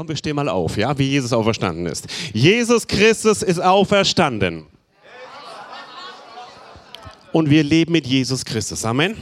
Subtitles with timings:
[0.00, 2.06] Komm, wir stehen mal auf, ja, wie Jesus auferstanden ist.
[2.32, 4.64] Jesus Christus ist auferstanden.
[7.32, 8.82] Und wir leben mit Jesus Christus.
[8.86, 9.14] Amen.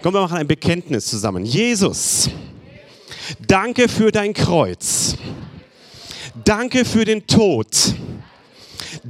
[0.00, 1.44] Komm, wir machen ein Bekenntnis zusammen.
[1.44, 2.30] Jesus,
[3.46, 5.18] danke für dein Kreuz.
[6.42, 7.66] Danke für den Tod.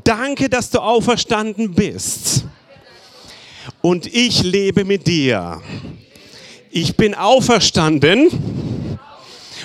[0.02, 2.44] Danke, dass du auferstanden bist.
[3.82, 5.62] Und ich lebe mit dir.
[6.72, 8.67] Ich bin auferstanden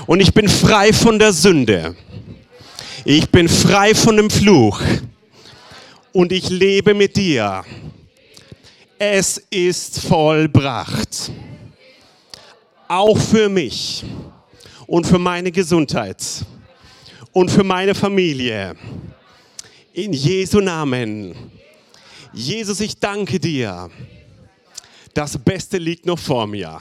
[0.06, 1.96] und ich bin frei von der Sünde.
[3.06, 4.82] Ich bin frei von dem Fluch
[6.12, 7.64] und ich lebe mit dir.
[8.98, 11.32] Es ist vollbracht.
[12.88, 14.06] Auch für mich
[14.88, 16.24] und für meine Gesundheit
[17.32, 18.76] und für meine Familie.
[19.94, 21.36] In Jesu Namen.
[22.32, 23.90] Jesus, ich danke dir.
[25.14, 26.80] Das Beste liegt noch vor mir.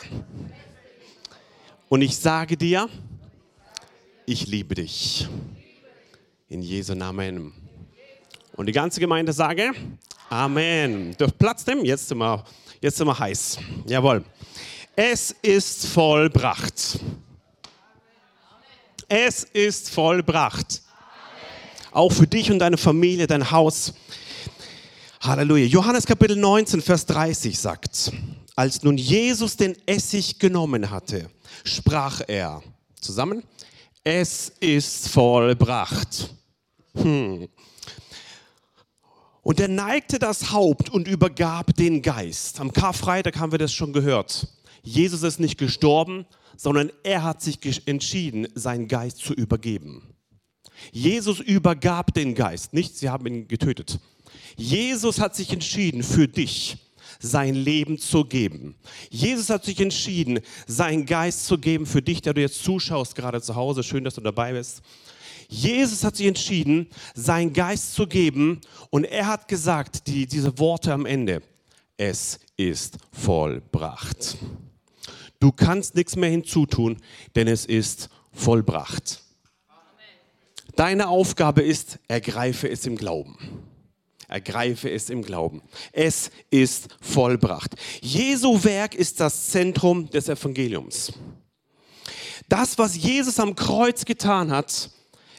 [1.89, 2.89] Und ich sage dir,
[4.27, 5.29] ich liebe dich.
[6.49, 7.53] In Jesu Namen.
[8.55, 9.73] Und die ganze Gemeinde sage,
[10.29, 11.15] Amen.
[11.19, 12.43] Durch Platz nehmen, jetzt sind, wir,
[12.81, 13.59] jetzt sind wir heiß.
[13.87, 14.25] Jawohl.
[14.97, 16.99] Es ist vollbracht.
[19.09, 20.83] Es ist vollbracht.
[21.91, 23.93] Auch für dich und deine Familie, dein Haus.
[25.21, 25.67] Halleluja.
[25.67, 28.11] Johannes Kapitel 19, Vers 30 sagt,
[28.57, 31.29] als nun Jesus den Essig genommen hatte,
[31.65, 32.63] sprach er,
[33.01, 33.43] zusammen,
[34.05, 36.35] es ist vollbracht.
[36.95, 37.49] Hm.
[39.43, 42.61] Und er neigte das Haupt und übergab den Geist.
[42.61, 44.49] Am Karfreitag haben wir das schon gehört.
[44.83, 50.15] Jesus ist nicht gestorben, sondern er hat sich entschieden, seinen Geist zu übergeben.
[50.93, 54.01] Jesus übergab den Geist, nicht sie haben ihn getötet.
[54.57, 56.77] Jesus hat sich entschieden für dich
[57.23, 58.75] sein Leben zu geben.
[59.09, 63.41] Jesus hat sich entschieden, seinen Geist zu geben für dich, der du jetzt zuschaust, gerade
[63.41, 63.83] zu Hause.
[63.83, 64.83] Schön, dass du dabei bist.
[65.49, 70.93] Jesus hat sich entschieden, seinen Geist zu geben und er hat gesagt, die, diese Worte
[70.93, 71.43] am Ende,
[71.97, 74.37] es ist vollbracht.
[75.41, 76.97] Du kannst nichts mehr hinzutun,
[77.35, 79.23] denn es ist vollbracht.
[80.75, 83.37] Deine Aufgabe ist, ergreife es im Glauben.
[84.33, 85.63] Ergreife es im Glauben.
[85.93, 87.75] Es ist vollbracht.
[88.01, 91.13] Jesu Werk ist das Zentrum des Evangeliums.
[92.49, 94.91] Das, was Jesus am Kreuz getan hat,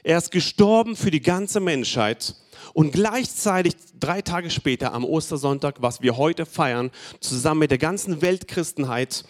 [0.03, 2.35] er ist gestorben für die ganze Menschheit
[2.73, 8.21] und gleichzeitig drei Tage später am Ostersonntag, was wir heute feiern, zusammen mit der ganzen
[8.21, 9.23] Weltchristenheit,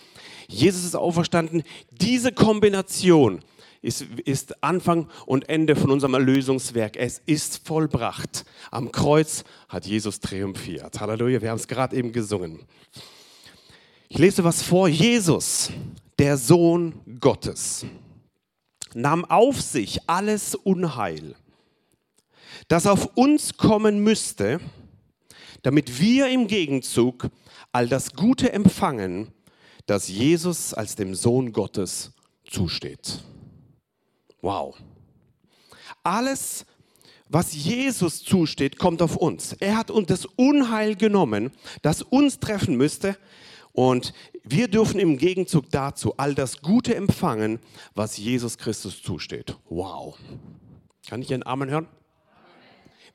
[0.48, 1.64] Jesus ist auferstanden.
[1.92, 3.44] Diese Kombination
[3.84, 6.96] ist, ist Anfang und Ende von unserem Erlösungswerk.
[6.96, 8.46] Es ist vollbracht.
[8.72, 11.00] Am Kreuz hat Jesus triumphiert.
[11.00, 12.62] Halleluja, wir haben es gerade eben gesungen.
[14.08, 14.88] Ich lese was vor.
[14.88, 15.70] Jesus,
[16.18, 17.86] der Sohn Gottes,
[18.94, 21.36] nahm auf sich alles Unheil,
[22.70, 24.60] das auf uns kommen müsste,
[25.62, 27.30] damit wir im Gegenzug
[27.72, 29.34] all das Gute empfangen,
[29.88, 32.14] das Jesus als dem Sohn Gottes
[32.46, 33.24] zusteht.
[34.44, 34.76] Wow.
[36.04, 36.66] Alles,
[37.30, 39.54] was Jesus zusteht, kommt auf uns.
[39.54, 43.18] Er hat uns das Unheil genommen, das uns treffen müsste.
[43.72, 47.60] Und wir dürfen im Gegenzug dazu all das Gute empfangen,
[47.96, 49.56] was Jesus Christus zusteht.
[49.70, 50.18] Wow.
[51.08, 51.88] Kann ich einen Amen hören?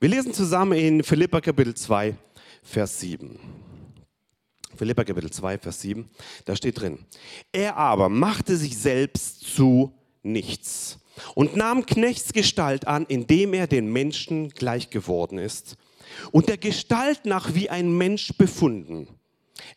[0.00, 2.17] Wir lesen zusammen in Philippa Kapitel 2,
[2.62, 3.38] Vers 7.
[4.77, 6.09] Philippa Kapitel 2, Vers 7.
[6.47, 7.05] Da steht drin.
[7.53, 10.99] Er aber machte sich selbst zu nichts
[11.34, 15.77] und nahm Knechtsgestalt an, indem er den Menschen gleich geworden ist
[16.33, 19.09] und der Gestalt nach wie ein Mensch befunden.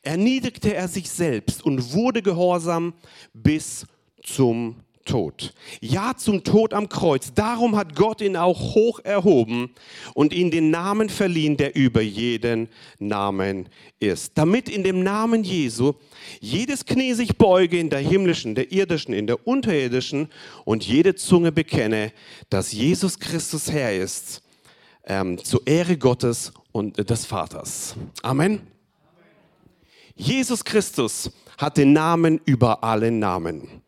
[0.02, 2.94] Erniedrigte er sich selbst und wurde gehorsam
[3.34, 3.86] bis
[4.24, 4.76] zum
[5.06, 5.54] Tod.
[5.80, 7.34] Ja, zum Tod am Kreuz.
[7.34, 9.72] Darum hat Gott ihn auch hoch erhoben
[10.14, 12.70] und ihm den Namen verliehen, der über jeden
[13.00, 13.70] Namen
[14.00, 14.38] ist.
[14.38, 15.94] Damit in dem Namen Jesu
[16.40, 20.30] jedes Knie sich beuge in der himmlischen, der irdischen, in der unterirdischen
[20.66, 22.12] und jede Zunge bekenne,
[22.50, 24.42] dass Jesus Christus Herr ist,
[25.06, 27.96] ähm, zur Ehre Gottes und des Vaters.
[28.22, 28.62] Amen.
[30.16, 33.82] Jesus Christus hat den Namen über alle Namen.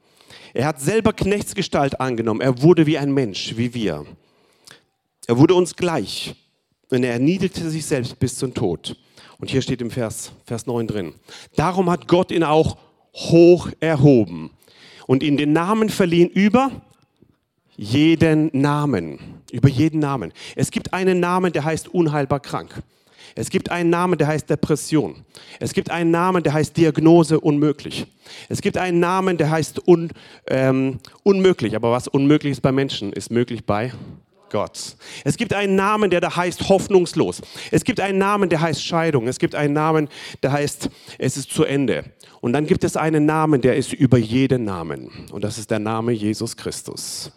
[0.53, 2.41] Er hat selber Knechtsgestalt angenommen.
[2.41, 4.05] Er wurde wie ein Mensch, wie wir.
[5.27, 6.35] Er wurde uns gleich.
[6.91, 8.95] Und er erniedrigte sich selbst bis zum Tod.
[9.39, 11.15] Und hier steht im Vers, Vers 9 drin.
[11.55, 12.77] Darum hat Gott ihn auch
[13.13, 14.51] hoch erhoben
[15.07, 16.71] und ihm den Namen verliehen über
[17.75, 19.19] jeden Namen.
[19.51, 20.33] Über jeden Namen.
[20.55, 22.81] Es gibt einen Namen, der heißt unheilbar krank.
[23.35, 25.25] Es gibt einen Namen, der heißt Depression.
[25.59, 28.05] Es gibt einen Namen, der heißt Diagnose unmöglich.
[28.49, 30.11] Es gibt einen Namen, der heißt un,
[30.47, 31.75] ähm, unmöglich.
[31.75, 33.91] Aber was unmöglich ist bei Menschen, ist möglich bei
[34.53, 34.95] Gott.
[35.23, 37.41] Es gibt einen Namen, der da heißt hoffnungslos.
[37.71, 39.27] Es gibt einen Namen, der heißt Scheidung.
[39.27, 40.09] Es gibt einen Namen,
[40.43, 42.05] der heißt es ist zu Ende.
[42.39, 45.09] Und dann gibt es einen Namen, der ist über jeden Namen.
[45.31, 47.31] Und das ist der Name Jesus Christus.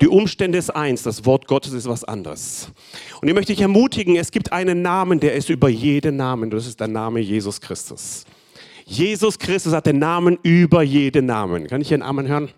[0.00, 2.68] Die Umstände ist eins, das Wort Gottes ist was anderes.
[3.20, 6.50] Und ich möchte dich ermutigen, es gibt einen Namen, der ist über jeden Namen.
[6.50, 8.24] Das ist der Name Jesus Christus.
[8.84, 11.66] Jesus Christus hat den Namen über jeden Namen.
[11.66, 12.48] Kann ich hier einen Amen hören?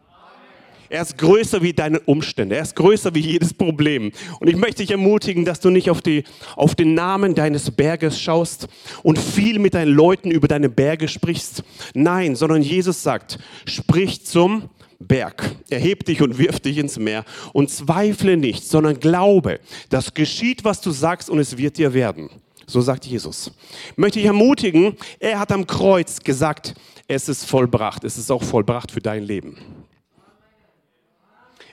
[0.93, 2.57] Er ist größer wie deine Umstände.
[2.57, 4.11] Er ist größer wie jedes Problem.
[4.41, 6.25] Und ich möchte dich ermutigen, dass du nicht auf, die,
[6.57, 8.67] auf den Namen deines Berges schaust
[9.05, 11.63] und viel mit deinen Leuten über deine Berge sprichst.
[11.95, 14.69] Nein, sondern Jesus sagt, sprich zum
[15.01, 15.57] Berg.
[15.71, 20.81] Erheb dich und wirf dich ins Meer und zweifle nicht, sondern glaube, dass geschieht, was
[20.81, 22.31] du sagst und es wird dir werden.
[22.67, 23.51] So sagt Jesus.
[23.97, 26.75] Möchte ich ermutigen, er hat am Kreuz gesagt,
[27.09, 28.05] es ist vollbracht.
[28.05, 29.57] Es ist auch vollbracht für dein Leben.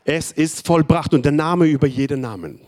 [0.03, 2.61] Es ist vollbracht und der Name über jeden Namen.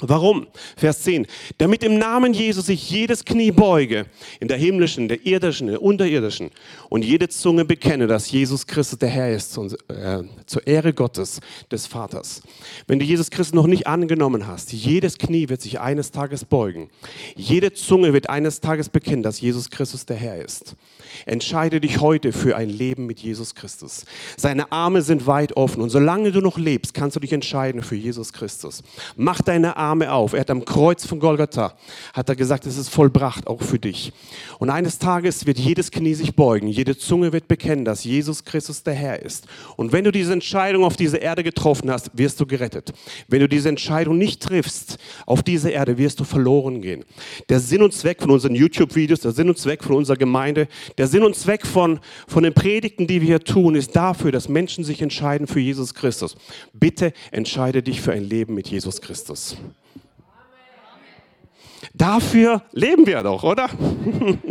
[0.00, 0.46] Warum?
[0.76, 1.26] Vers 10.
[1.58, 4.06] Damit im Namen Jesus sich jedes Knie beuge,
[4.40, 6.50] in der himmlischen, der irdischen, der unterirdischen,
[6.90, 11.40] und jede Zunge bekenne, dass Jesus Christus der Herr ist, äh, zur Ehre Gottes,
[11.70, 12.42] des Vaters.
[12.86, 16.90] Wenn du Jesus Christus noch nicht angenommen hast, jedes Knie wird sich eines Tages beugen.
[17.34, 20.76] Jede Zunge wird eines Tages bekennen, dass Jesus Christus der Herr ist.
[21.24, 24.04] Entscheide dich heute für ein Leben mit Jesus Christus.
[24.36, 27.96] Seine Arme sind weit offen und solange du noch lebst, kannst du dich entscheiden für
[27.96, 28.82] Jesus Christus.
[29.16, 30.32] Mach deine Arme auf.
[30.32, 31.74] Er hat am Kreuz von Golgatha,
[32.12, 34.12] hat er gesagt, es ist vollbracht, auch für dich.
[34.58, 38.82] Und eines Tages wird jedes Knie sich beugen, jede Zunge wird bekennen, dass Jesus Christus
[38.82, 39.46] der Herr ist.
[39.76, 42.92] Und wenn du diese Entscheidung auf dieser Erde getroffen hast, wirst du gerettet.
[43.28, 47.04] Wenn du diese Entscheidung nicht triffst auf dieser Erde, wirst du verloren gehen.
[47.48, 50.68] Der Sinn und Zweck von unseren YouTube-Videos, der Sinn und Zweck von unserer Gemeinde,
[50.98, 54.48] der Sinn und Zweck von, von den Predigten, die wir hier tun, ist dafür, dass
[54.48, 56.36] Menschen sich entscheiden für Jesus Christus.
[56.72, 59.56] Bitte entscheide dich für ein Leben mit Jesus Christus.
[61.96, 63.70] Dafür leben wir doch, oder?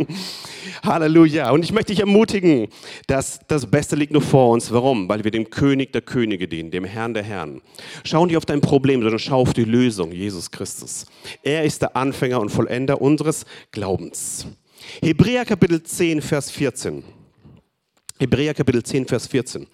[0.82, 1.50] Halleluja.
[1.50, 2.66] Und ich möchte dich ermutigen,
[3.06, 4.72] dass das Beste liegt nur vor uns.
[4.72, 5.08] Warum?
[5.08, 7.62] Weil wir dem König der Könige dienen, dem Herrn der Herren.
[8.02, 11.06] Schau nicht auf dein Problem, sondern schau auf die Lösung, Jesus Christus.
[11.44, 14.48] Er ist der Anfänger und Vollender unseres Glaubens.
[15.00, 17.04] Hebräer Kapitel 10, Vers 14.
[18.18, 19.68] Hebräer Kapitel 10, Vers 14.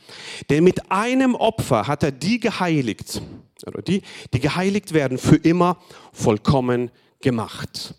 [0.51, 3.23] Denn mit einem Opfer hat er die geheiligt,
[3.67, 4.03] oder die,
[4.35, 5.79] die geheiligt werden, für immer
[6.13, 6.91] vollkommen
[7.23, 7.95] gemacht.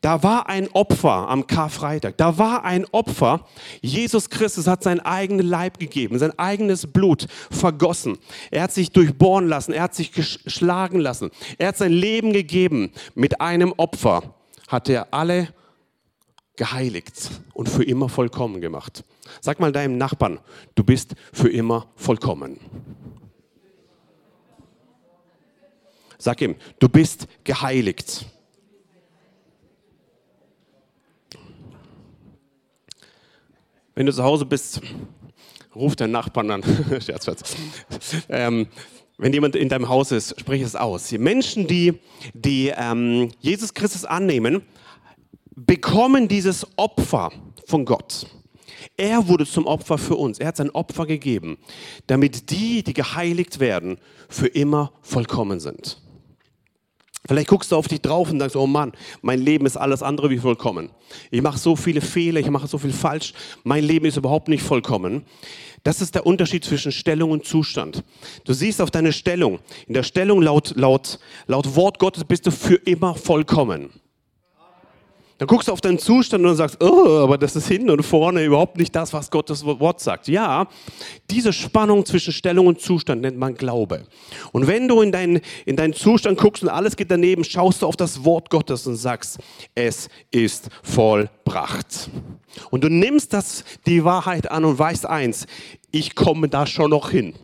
[0.00, 2.16] Da war ein Opfer am Karfreitag.
[2.18, 3.46] Da war ein Opfer.
[3.80, 8.18] Jesus Christus hat sein eigenes Leib gegeben, sein eigenes Blut vergossen.
[8.52, 9.72] Er hat sich durchbohren lassen.
[9.72, 11.30] Er hat sich geschlagen lassen.
[11.58, 12.92] Er hat sein Leben gegeben.
[13.16, 14.34] Mit einem Opfer
[14.68, 15.48] hat er alle
[16.54, 19.02] geheiligt und für immer vollkommen gemacht.
[19.40, 20.38] Sag mal deinem Nachbarn,
[20.74, 22.58] du bist für immer vollkommen.
[26.18, 28.26] Sag ihm, du bist geheiligt.
[33.98, 34.80] Wenn du zu Hause bist,
[35.74, 36.62] ruf deinen Nachbarn an.
[37.04, 37.26] Scherz.
[38.28, 38.68] Ähm,
[39.16, 41.08] wenn jemand in deinem Haus ist, sprich es aus.
[41.08, 41.94] Die Menschen, die,
[42.32, 44.62] die ähm, Jesus Christus annehmen,
[45.56, 47.32] bekommen dieses Opfer
[47.66, 48.28] von Gott.
[48.96, 50.38] Er wurde zum Opfer für uns.
[50.38, 51.58] Er hat sein Opfer gegeben,
[52.06, 53.98] damit die, die geheiligt werden,
[54.28, 56.00] für immer vollkommen sind.
[57.28, 60.30] Vielleicht guckst du auf dich drauf und sagst, oh Mann, mein Leben ist alles andere
[60.30, 60.88] wie vollkommen.
[61.30, 64.62] Ich mache so viele Fehler, ich mache so viel falsch, mein Leben ist überhaupt nicht
[64.62, 65.26] vollkommen.
[65.84, 68.02] Das ist der Unterschied zwischen Stellung und Zustand.
[68.44, 69.58] Du siehst auf deine Stellung.
[69.86, 73.90] In der Stellung laut, laut, laut Wort Gottes bist du für immer vollkommen.
[75.38, 78.44] Dann guckst du auf deinen Zustand und sagst, oh, aber das ist hinten und vorne
[78.44, 80.26] überhaupt nicht das, was Gottes Wort sagt.
[80.26, 80.66] Ja,
[81.30, 84.04] diese Spannung zwischen Stellung und Zustand nennt man Glaube.
[84.50, 87.86] Und wenn du in deinen, in deinen Zustand guckst und alles geht daneben, schaust du
[87.86, 89.38] auf das Wort Gottes und sagst,
[89.76, 92.10] es ist vollbracht.
[92.70, 95.46] Und du nimmst das, die Wahrheit an und weißt eins,
[95.92, 97.34] ich komme da schon noch hin.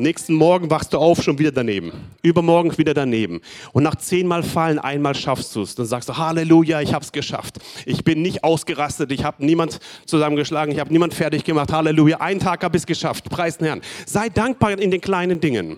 [0.00, 1.92] Nächsten Morgen wachst du auf, schon wieder daneben.
[2.22, 3.42] Übermorgen wieder daneben.
[3.72, 5.74] Und nach zehnmal Fallen, einmal schaffst du es.
[5.74, 7.58] Dann sagst du, Halleluja, ich habe es geschafft.
[7.84, 11.70] Ich bin nicht ausgerastet, ich habe niemand zusammengeschlagen, ich habe niemand fertig gemacht.
[11.70, 13.28] Halleluja, einen Tag habe ich es geschafft.
[13.28, 13.82] Preis den Herrn.
[14.06, 15.76] Sei dankbar in den kleinen Dingen.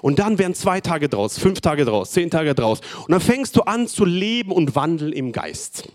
[0.00, 2.80] Und dann werden zwei Tage draus, fünf Tage draus, zehn Tage draus.
[3.06, 5.92] Und dann fängst du an zu leben und wandeln im Geist.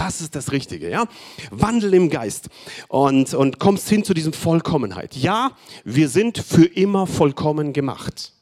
[0.00, 1.04] Das ist das Richtige, ja?
[1.50, 2.48] Wandel im Geist
[2.88, 5.14] und, und kommst hin zu diesem Vollkommenheit.
[5.14, 5.50] Ja,
[5.84, 8.32] wir sind für immer vollkommen gemacht.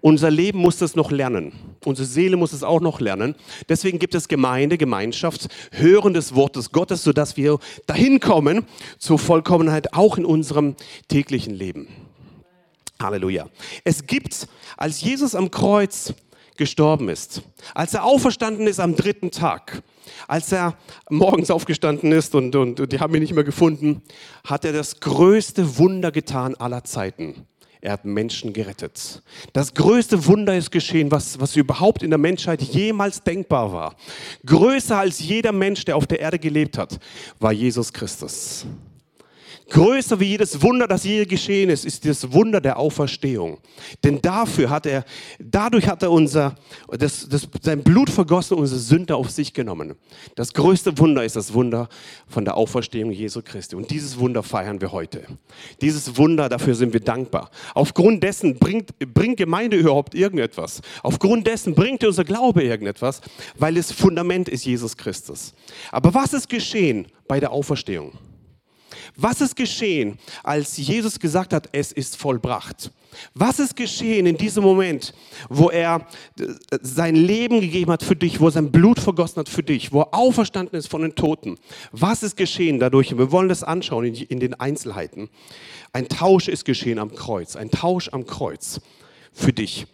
[0.00, 1.52] unser Leben muss das noch lernen.
[1.84, 3.36] Unsere Seele muss es auch noch lernen.
[3.68, 8.66] Deswegen gibt es Gemeinde, Gemeinschaft, Hören des Wortes Gottes, sodass wir dahin kommen
[8.98, 10.74] zur Vollkommenheit, auch in unserem
[11.06, 11.86] täglichen Leben.
[13.00, 13.48] Halleluja.
[13.84, 16.14] Es gibt, als Jesus am Kreuz
[16.56, 17.42] gestorben ist,
[17.74, 19.82] als er auferstanden ist am dritten Tag,
[20.28, 20.76] als er
[21.10, 24.02] morgens aufgestanden ist und, und, und die haben ihn nicht mehr gefunden,
[24.44, 27.46] hat er das größte Wunder getan aller Zeiten.
[27.84, 29.22] Er hat Menschen gerettet.
[29.52, 33.96] Das größte Wunder ist geschehen, was, was überhaupt in der Menschheit jemals denkbar war.
[34.46, 37.00] Größer als jeder Mensch, der auf der Erde gelebt hat,
[37.40, 38.66] war Jesus Christus.
[39.72, 43.56] Größer wie jedes Wunder, das je geschehen ist, ist das Wunder der Auferstehung.
[44.04, 45.02] Denn dafür hat er,
[45.38, 46.56] dadurch hat er unser,
[46.90, 49.94] das, das, sein Blut vergossen, unsere Sünde auf sich genommen.
[50.34, 51.88] Das größte Wunder ist das Wunder
[52.28, 53.74] von der Auferstehung Jesu Christi.
[53.74, 55.22] Und dieses Wunder feiern wir heute.
[55.80, 57.50] Dieses Wunder, dafür sind wir dankbar.
[57.74, 60.82] Aufgrund dessen bringt, bringt Gemeinde überhaupt irgendetwas.
[61.02, 63.22] Aufgrund dessen bringt unser Glaube irgendetwas,
[63.56, 65.54] weil das Fundament ist Jesus Christus.
[65.90, 68.12] Aber was ist geschehen bei der Auferstehung?
[69.16, 72.90] Was ist geschehen, als Jesus gesagt hat, es ist vollbracht?
[73.34, 75.12] Was ist geschehen in diesem Moment,
[75.48, 76.06] wo er
[76.38, 76.46] äh,
[76.80, 80.00] sein Leben gegeben hat für dich, wo er sein Blut vergossen hat für dich, wo
[80.00, 81.58] er auferstanden ist von den Toten?
[81.92, 83.16] Was ist geschehen dadurch?
[83.16, 85.28] Wir wollen das anschauen in, in den Einzelheiten.
[85.92, 88.80] Ein Tausch ist geschehen am Kreuz, ein Tausch am Kreuz
[89.32, 89.86] für dich.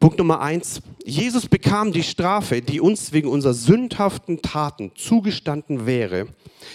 [0.00, 0.80] Punkt Nummer eins.
[1.04, 6.28] Jesus bekam die Strafe, die uns wegen unserer sündhaften Taten zugestanden wäre,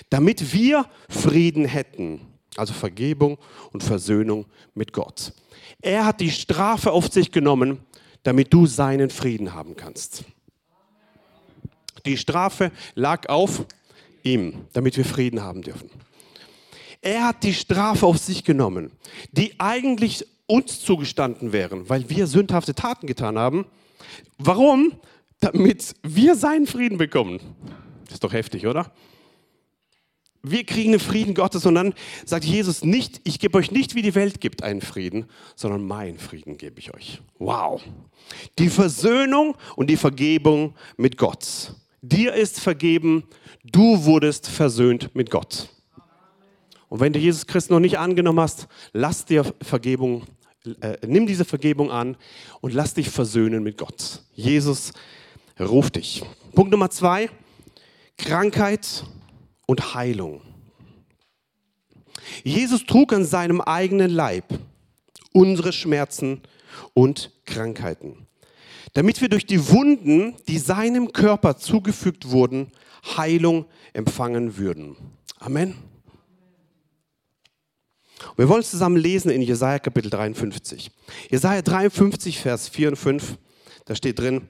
[0.09, 2.21] damit wir Frieden hätten.
[2.57, 3.37] Also Vergebung
[3.71, 5.31] und Versöhnung mit Gott.
[5.81, 7.79] Er hat die Strafe auf sich genommen,
[8.23, 10.25] damit du seinen Frieden haben kannst.
[12.05, 13.65] Die Strafe lag auf
[14.23, 15.89] ihm, damit wir Frieden haben dürfen.
[17.01, 18.91] Er hat die Strafe auf sich genommen,
[19.31, 23.65] die eigentlich uns zugestanden wären, weil wir sündhafte Taten getan haben.
[24.37, 24.93] Warum?
[25.39, 27.39] Damit wir seinen Frieden bekommen.
[28.05, 28.91] Das ist doch heftig, oder?
[30.45, 31.93] Wir kriegen den Frieden Gottes und dann
[32.25, 36.19] sagt Jesus nicht, ich gebe euch nicht, wie die Welt gibt, einen Frieden, sondern meinen
[36.19, 37.21] Frieden gebe ich euch.
[37.39, 37.81] Wow.
[38.59, 41.73] Die Versöhnung und die Vergebung mit Gott.
[42.01, 43.23] Dir ist vergeben,
[43.63, 45.69] du wurdest versöhnt mit Gott.
[46.93, 50.27] Und wenn du Jesus Christus noch nicht angenommen hast, lass dir Vergebung,
[50.79, 52.17] äh, nimm diese Vergebung an
[52.61, 54.21] und lass dich versöhnen mit Gott.
[54.35, 54.93] Jesus
[55.59, 56.23] ruft dich.
[56.53, 57.31] Punkt Nummer zwei,
[58.15, 59.05] Krankheit
[59.65, 60.41] und Heilung.
[62.43, 64.45] Jesus trug an seinem eigenen Leib
[65.31, 66.41] unsere Schmerzen
[66.93, 68.27] und Krankheiten,
[68.93, 72.71] damit wir durch die Wunden, die seinem Körper zugefügt wurden,
[73.17, 74.95] Heilung empfangen würden.
[75.39, 75.92] Amen.
[78.35, 80.91] Wir wollen zusammen lesen in Jesaja Kapitel 53.
[81.29, 83.37] Jesaja 53, Vers 4 und 5,
[83.85, 84.47] da steht drin: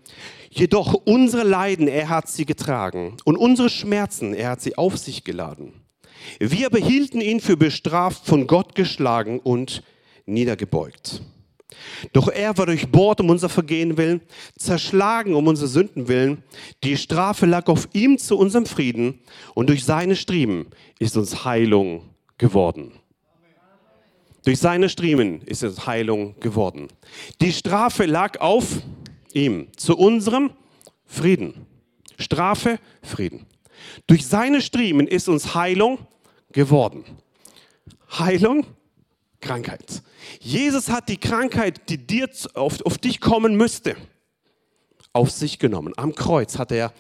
[0.50, 5.24] Jedoch unsere Leiden, er hat sie getragen und unsere Schmerzen, er hat sie auf sich
[5.24, 5.74] geladen.
[6.40, 9.84] Wir behielten ihn für bestraft, von Gott geschlagen und
[10.26, 11.22] niedergebeugt.
[12.14, 14.22] Doch er war durchbohrt um unser Vergehen willen,
[14.58, 16.44] zerschlagen um unsere Sünden willen.
[16.84, 19.20] Die Strafe lag auf ihm zu unserem Frieden
[19.54, 20.68] und durch seine Striemen
[21.00, 22.92] ist uns Heilung geworden.
[24.46, 26.90] Durch seine Striemen ist es Heilung geworden.
[27.40, 28.82] Die Strafe lag auf
[29.32, 30.52] ihm zu unserem
[31.06, 31.66] Frieden.
[32.18, 33.46] Strafe, Frieden.
[34.08, 36.00] Durch seine Striemen ist uns Heilung
[36.52, 37.04] geworden.
[38.18, 38.66] Heilung,
[39.40, 40.02] Krankheit.
[40.40, 43.96] Jesus hat die Krankheit, die dir auf, auf dich kommen müsste,
[45.14, 45.94] auf sich genommen.
[45.98, 46.94] Am Kreuz hat er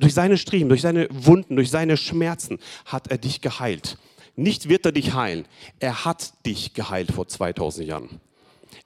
[0.00, 3.98] durch seine Striemen, durch seine Wunden, durch seine Schmerzen hat er dich geheilt.
[4.36, 5.46] Nicht wird er dich heilen.
[5.80, 8.20] Er hat dich geheilt vor 2000 Jahren.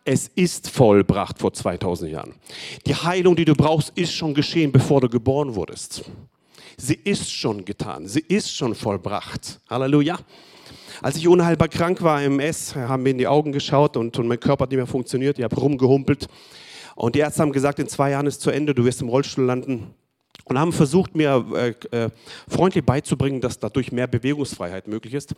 [0.04, 2.34] Es ist vollbracht vor 2000 Jahren.
[2.86, 6.04] Die Heilung, die du brauchst, ist schon geschehen, bevor du geboren wurdest.
[6.76, 8.06] Sie ist schon getan.
[8.06, 9.60] Sie ist schon vollbracht.
[9.68, 10.18] Halleluja.
[11.02, 14.28] Als ich unheilbar krank war im S, haben mir in die Augen geschaut und, und
[14.28, 15.38] mein Körper hat nicht mehr funktioniert.
[15.38, 16.28] Ich habe rumgehumpelt.
[16.94, 19.44] Und die Ärzte haben gesagt, in zwei Jahren ist zu Ende, du wirst im Rollstuhl
[19.44, 19.94] landen
[20.50, 22.10] und haben versucht, mir äh, äh,
[22.48, 25.34] freundlich beizubringen, dass dadurch mehr Bewegungsfreiheit möglich ist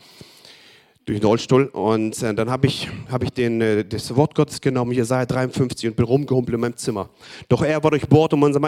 [1.05, 1.67] durch den Rollstuhl.
[1.67, 5.91] Und äh, dann habe ich, hab ich den, äh, das Wort Gottes genommen, Jesaja 53,
[5.91, 7.11] und bin rumgehumpelt in meinem Zimmer.
[7.51, 8.61] Doch er war durchbohrt um unser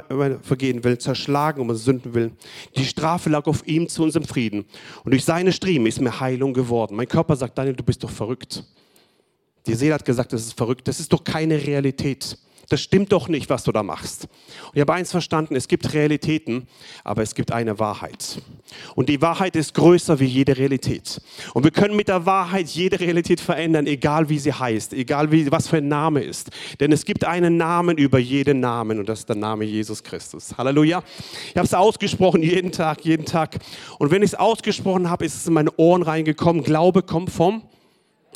[0.43, 2.37] Vergehen willen, zerschlagen um unsere Sünden willen.
[2.77, 4.67] Die Strafe lag auf ihm zu unserem Frieden.
[5.03, 6.95] Und durch seine Striemen ist mir Heilung geworden.
[6.95, 8.65] Mein Körper sagt, Daniel, du bist doch verrückt.
[9.67, 10.87] Die Seele hat gesagt, das ist verrückt.
[10.89, 12.37] Das ist doch keine Realität.
[12.69, 14.25] Das stimmt doch nicht, was du da machst.
[14.25, 16.67] Und ich habe eins verstanden, es gibt Realitäten,
[17.03, 18.41] aber es gibt eine Wahrheit.
[18.95, 21.21] Und die Wahrheit ist größer wie jede Realität.
[21.53, 25.51] Und wir können mit der Wahrheit jede Realität verändern, egal wie sie heißt, egal wie,
[25.51, 26.51] was für ein Name ist.
[26.81, 30.57] Denn es gibt einen Namen über jeden Namen und das ist der Name Jesus Christus.
[30.57, 31.03] Halleluja.
[31.51, 33.59] Ich habe es ausgesprochen jeden Tag, jeden Tag.
[33.99, 36.63] Und wenn ich es ausgesprochen habe, ist es in meine Ohren reingekommen.
[36.63, 37.63] Glaube kommt vom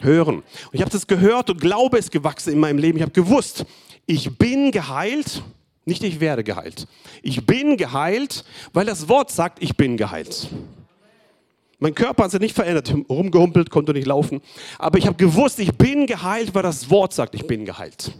[0.01, 0.37] Hören.
[0.37, 2.99] Und ich habe das gehört und Glaube ist gewachsen in meinem Leben.
[2.99, 3.65] Ich habe gewusst,
[4.09, 5.43] ich bin geheilt,
[5.85, 6.89] nicht ich werde geheilt.
[7.23, 10.49] Ich bin geheilt, weil das Wort sagt, ich bin geheilt.
[11.79, 14.41] Mein Körper hat sich nicht verändert, rumgehumpelt, konnte nicht laufen.
[14.79, 18.13] Aber ich habe gewusst, ich bin geheilt, weil das Wort sagt, ich bin geheilt.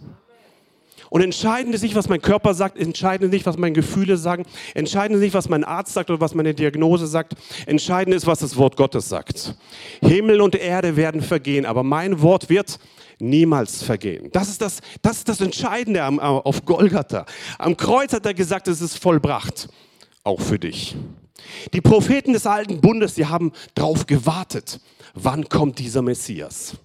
[1.09, 4.45] Und entscheidend ist nicht, was mein Körper sagt, entscheidend ist nicht, was meine Gefühle sagen,
[4.75, 7.33] entscheidend ist nicht, was mein Arzt sagt oder was meine Diagnose sagt,
[7.65, 9.55] entscheidend ist, was das Wort Gottes sagt.
[10.01, 12.79] Himmel und Erde werden vergehen, aber mein Wort wird
[13.19, 14.29] niemals vergehen.
[14.31, 17.25] Das ist das, das, ist das Entscheidende am, auf Golgatha.
[17.57, 19.67] Am Kreuz hat er gesagt, es ist vollbracht,
[20.23, 20.95] auch für dich.
[21.73, 24.79] Die Propheten des alten Bundes, die haben darauf gewartet,
[25.13, 26.75] wann kommt dieser Messias?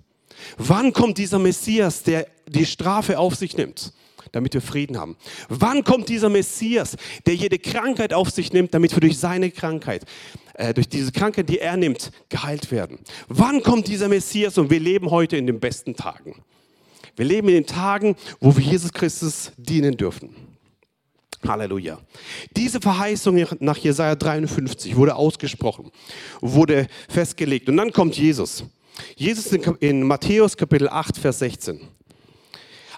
[0.56, 3.92] Wann kommt dieser Messias, der die Strafe auf sich nimmt?
[4.34, 5.16] Damit wir Frieden haben.
[5.48, 10.04] Wann kommt dieser Messias, der jede Krankheit auf sich nimmt, damit wir durch seine Krankheit,
[10.54, 12.98] äh, durch diese Krankheit, die er nimmt, geheilt werden?
[13.28, 14.58] Wann kommt dieser Messias?
[14.58, 16.36] Und wir leben heute in den besten Tagen.
[17.16, 20.34] Wir leben in den Tagen, wo wir Jesus Christus dienen dürfen.
[21.46, 21.98] Halleluja.
[22.56, 25.90] Diese Verheißung nach Jesaja 53 wurde ausgesprochen,
[26.40, 27.68] wurde festgelegt.
[27.68, 28.64] Und dann kommt Jesus.
[29.16, 31.80] Jesus in Matthäus Kapitel 8, Vers 16.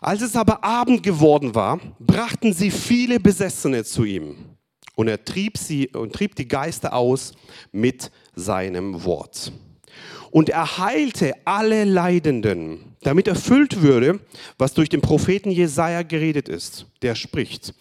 [0.00, 4.36] Als es aber Abend geworden war, brachten sie viele Besessene zu ihm.
[4.94, 7.32] Und er trieb sie und trieb die Geister aus
[7.72, 9.52] mit seinem Wort.
[10.30, 14.20] Und er heilte alle Leidenden, damit erfüllt würde,
[14.58, 16.86] was durch den Propheten Jesaja geredet ist.
[17.02, 17.74] Der spricht: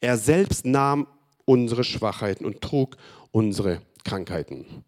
[0.00, 1.06] Er selbst nahm
[1.44, 2.96] unsere Schwachheiten und trug
[3.30, 4.84] unsere Krankheiten.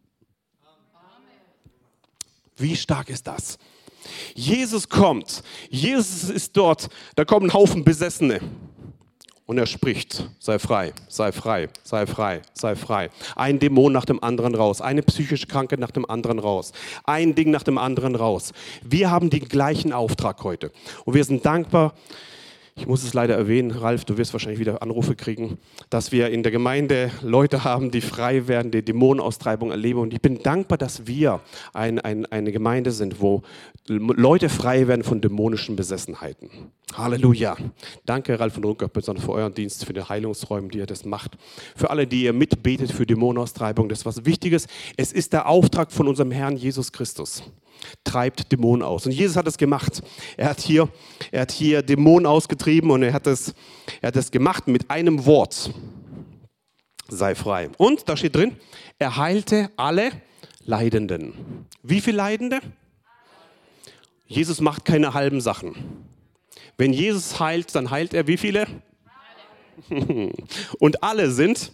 [2.56, 3.58] Wie stark ist das?
[4.34, 5.42] Jesus kommt.
[5.70, 6.88] Jesus ist dort.
[7.16, 8.40] Da kommen Haufen Besessene.
[9.46, 13.10] Und er spricht, sei frei, sei frei, sei frei, sei frei.
[13.36, 16.72] Ein Dämon nach dem anderen raus, eine psychische Krankheit nach dem anderen raus,
[17.04, 18.52] ein Ding nach dem anderen raus.
[18.82, 20.72] Wir haben den gleichen Auftrag heute.
[21.04, 21.92] Und wir sind dankbar,
[22.76, 25.58] ich muss es leider erwähnen, Ralf, du wirst wahrscheinlich wieder Anrufe kriegen,
[25.90, 30.00] dass wir in der Gemeinde Leute haben, die frei werden, die Dämonenaustreibung erleben.
[30.00, 31.40] Und ich bin dankbar, dass wir
[31.72, 33.42] ein, ein, eine Gemeinde sind, wo
[33.86, 36.50] Leute frei werden von dämonischen Besessenheiten.
[36.94, 37.56] Halleluja.
[38.06, 41.38] Danke, Ralf und Runker, besonders für euren Dienst, für die Heilungsräume, die ihr das macht.
[41.76, 43.88] Für alle, die ihr mitbetet für Dämonenaustreibung.
[43.88, 44.66] Das ist was Wichtiges.
[44.96, 47.44] Es ist der Auftrag von unserem Herrn Jesus Christus
[48.04, 49.06] treibt Dämonen aus.
[49.06, 50.02] Und Jesus hat es gemacht.
[50.36, 50.88] Er hat hier,
[51.30, 53.54] er hat hier Dämonen ausgetrieben und er hat es,
[54.00, 55.70] er hat es gemacht mit einem Wort.
[57.08, 57.70] Sei frei.
[57.76, 58.56] Und da steht drin,
[58.98, 60.10] er heilte alle
[60.64, 61.66] Leidenden.
[61.82, 62.60] Wie viele Leidende?
[64.26, 65.74] Jesus macht keine halben Sachen.
[66.76, 68.66] Wenn Jesus heilt, dann heilt er wie viele?
[70.78, 71.72] Und alle sind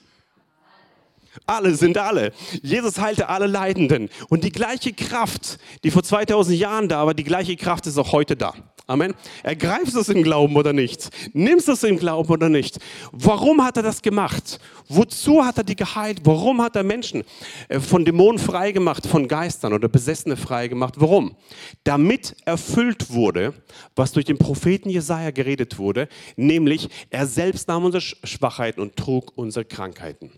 [1.47, 2.33] alle sind alle.
[2.63, 4.09] Jesus heilte alle Leidenden.
[4.29, 8.13] Und die gleiche Kraft, die vor 2000 Jahren da war, die gleiche Kraft ist auch
[8.13, 8.55] heute da.
[8.91, 9.15] Amen.
[9.45, 11.11] Ergreifst du es im Glauben oder nicht?
[11.33, 12.81] Nimmst du es im Glauben oder nicht?
[13.13, 14.59] Warum hat er das gemacht?
[14.89, 16.23] Wozu hat er die geheilt?
[16.25, 17.23] Warum hat er Menschen
[17.69, 21.01] äh, von Dämonen freigemacht, von Geistern oder Besessene freigemacht?
[21.01, 21.37] Warum?
[21.85, 23.55] Damit erfüllt wurde,
[23.95, 29.31] was durch den Propheten Jesaja geredet wurde, nämlich er selbst nahm unsere Schwachheiten und trug
[29.37, 30.33] unsere Krankheiten.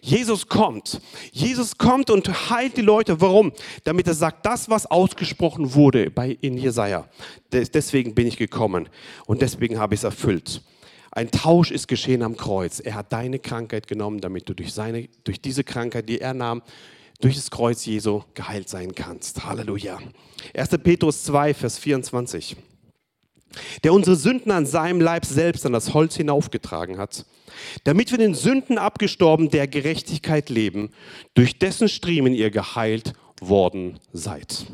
[0.00, 1.00] Jesus kommt.
[1.32, 3.20] Jesus kommt und heilt die Leute.
[3.20, 3.52] Warum?
[3.84, 7.08] Damit er sagt, das, was ausgesprochen wurde bei, in Jesaja.
[7.52, 8.88] Deswegen bin ich gekommen
[9.26, 10.62] und deswegen habe ich es erfüllt.
[11.10, 12.80] Ein Tausch ist geschehen am Kreuz.
[12.80, 16.62] Er hat deine Krankheit genommen, damit du durch, seine, durch diese Krankheit, die er nahm,
[17.20, 19.44] durch das Kreuz Jesu geheilt sein kannst.
[19.44, 19.98] Halleluja.
[20.54, 20.68] 1.
[20.82, 22.56] Petrus 2, Vers 24
[23.84, 27.24] der unsere Sünden an seinem Leib selbst an das Holz hinaufgetragen hat,
[27.84, 30.90] damit wir den Sünden abgestorben der Gerechtigkeit leben,
[31.34, 34.66] durch dessen Striemen ihr geheilt worden seid.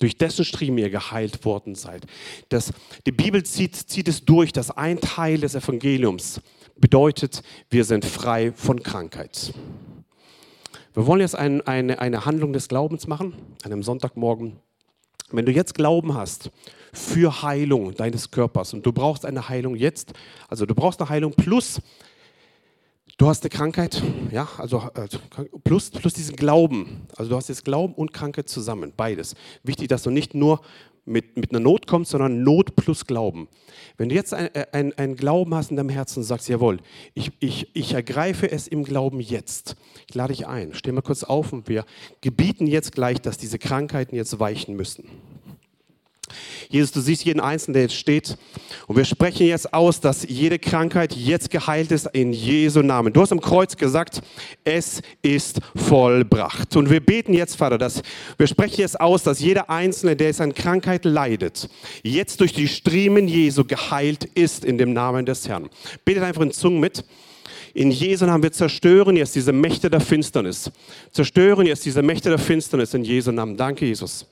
[0.00, 2.06] Durch dessen Striemen ihr geheilt worden seid.
[2.48, 2.72] Das,
[3.06, 6.40] die Bibel zieht, zieht es durch, dass ein Teil des Evangeliums
[6.76, 9.52] bedeutet, wir sind frei von Krankheit.
[10.94, 14.58] Wir wollen jetzt ein, eine, eine Handlung des Glaubens machen, an einem Sonntagmorgen.
[15.32, 16.50] Wenn du jetzt Glauben hast
[16.92, 20.12] für Heilung deines Körpers und du brauchst eine Heilung jetzt,
[20.48, 21.80] also du brauchst eine Heilung plus
[23.22, 25.18] du hast eine Krankheit, ja, also, also
[25.62, 27.06] plus, plus diesen Glauben.
[27.16, 29.34] Also du hast jetzt Glauben und Krankheit zusammen, beides.
[29.62, 30.60] Wichtig, dass du nicht nur
[31.04, 33.48] mit, mit einer Not kommt, sondern Not plus Glauben.
[33.96, 36.78] Wenn du jetzt einen ein Glauben hast in deinem Herzen und sagst, jawohl,
[37.14, 39.76] ich, ich, ich ergreife es im Glauben jetzt,
[40.08, 41.84] ich lade dich ein, steh mal kurz auf und wir
[42.20, 45.08] gebieten jetzt gleich, dass diese Krankheiten jetzt weichen müssen.
[46.68, 48.36] Jesus, du siehst jeden Einzelnen, der jetzt steht.
[48.86, 53.12] Und wir sprechen jetzt aus, dass jede Krankheit jetzt geheilt ist in Jesu Namen.
[53.12, 54.22] Du hast am Kreuz gesagt,
[54.64, 56.76] es ist vollbracht.
[56.76, 58.02] Und wir beten jetzt, Vater, dass
[58.38, 61.68] wir sprechen jetzt aus, dass jeder Einzelne, der jetzt an Krankheit leidet,
[62.02, 65.68] jetzt durch die Striemen Jesu geheilt ist in dem Namen des Herrn.
[66.04, 67.04] Betet einfach in Zungen mit.
[67.74, 70.70] In Jesu Namen, wir zerstören jetzt diese Mächte der Finsternis.
[71.10, 73.56] Zerstören jetzt diese Mächte der Finsternis in Jesu Namen.
[73.56, 74.26] Danke, Jesus.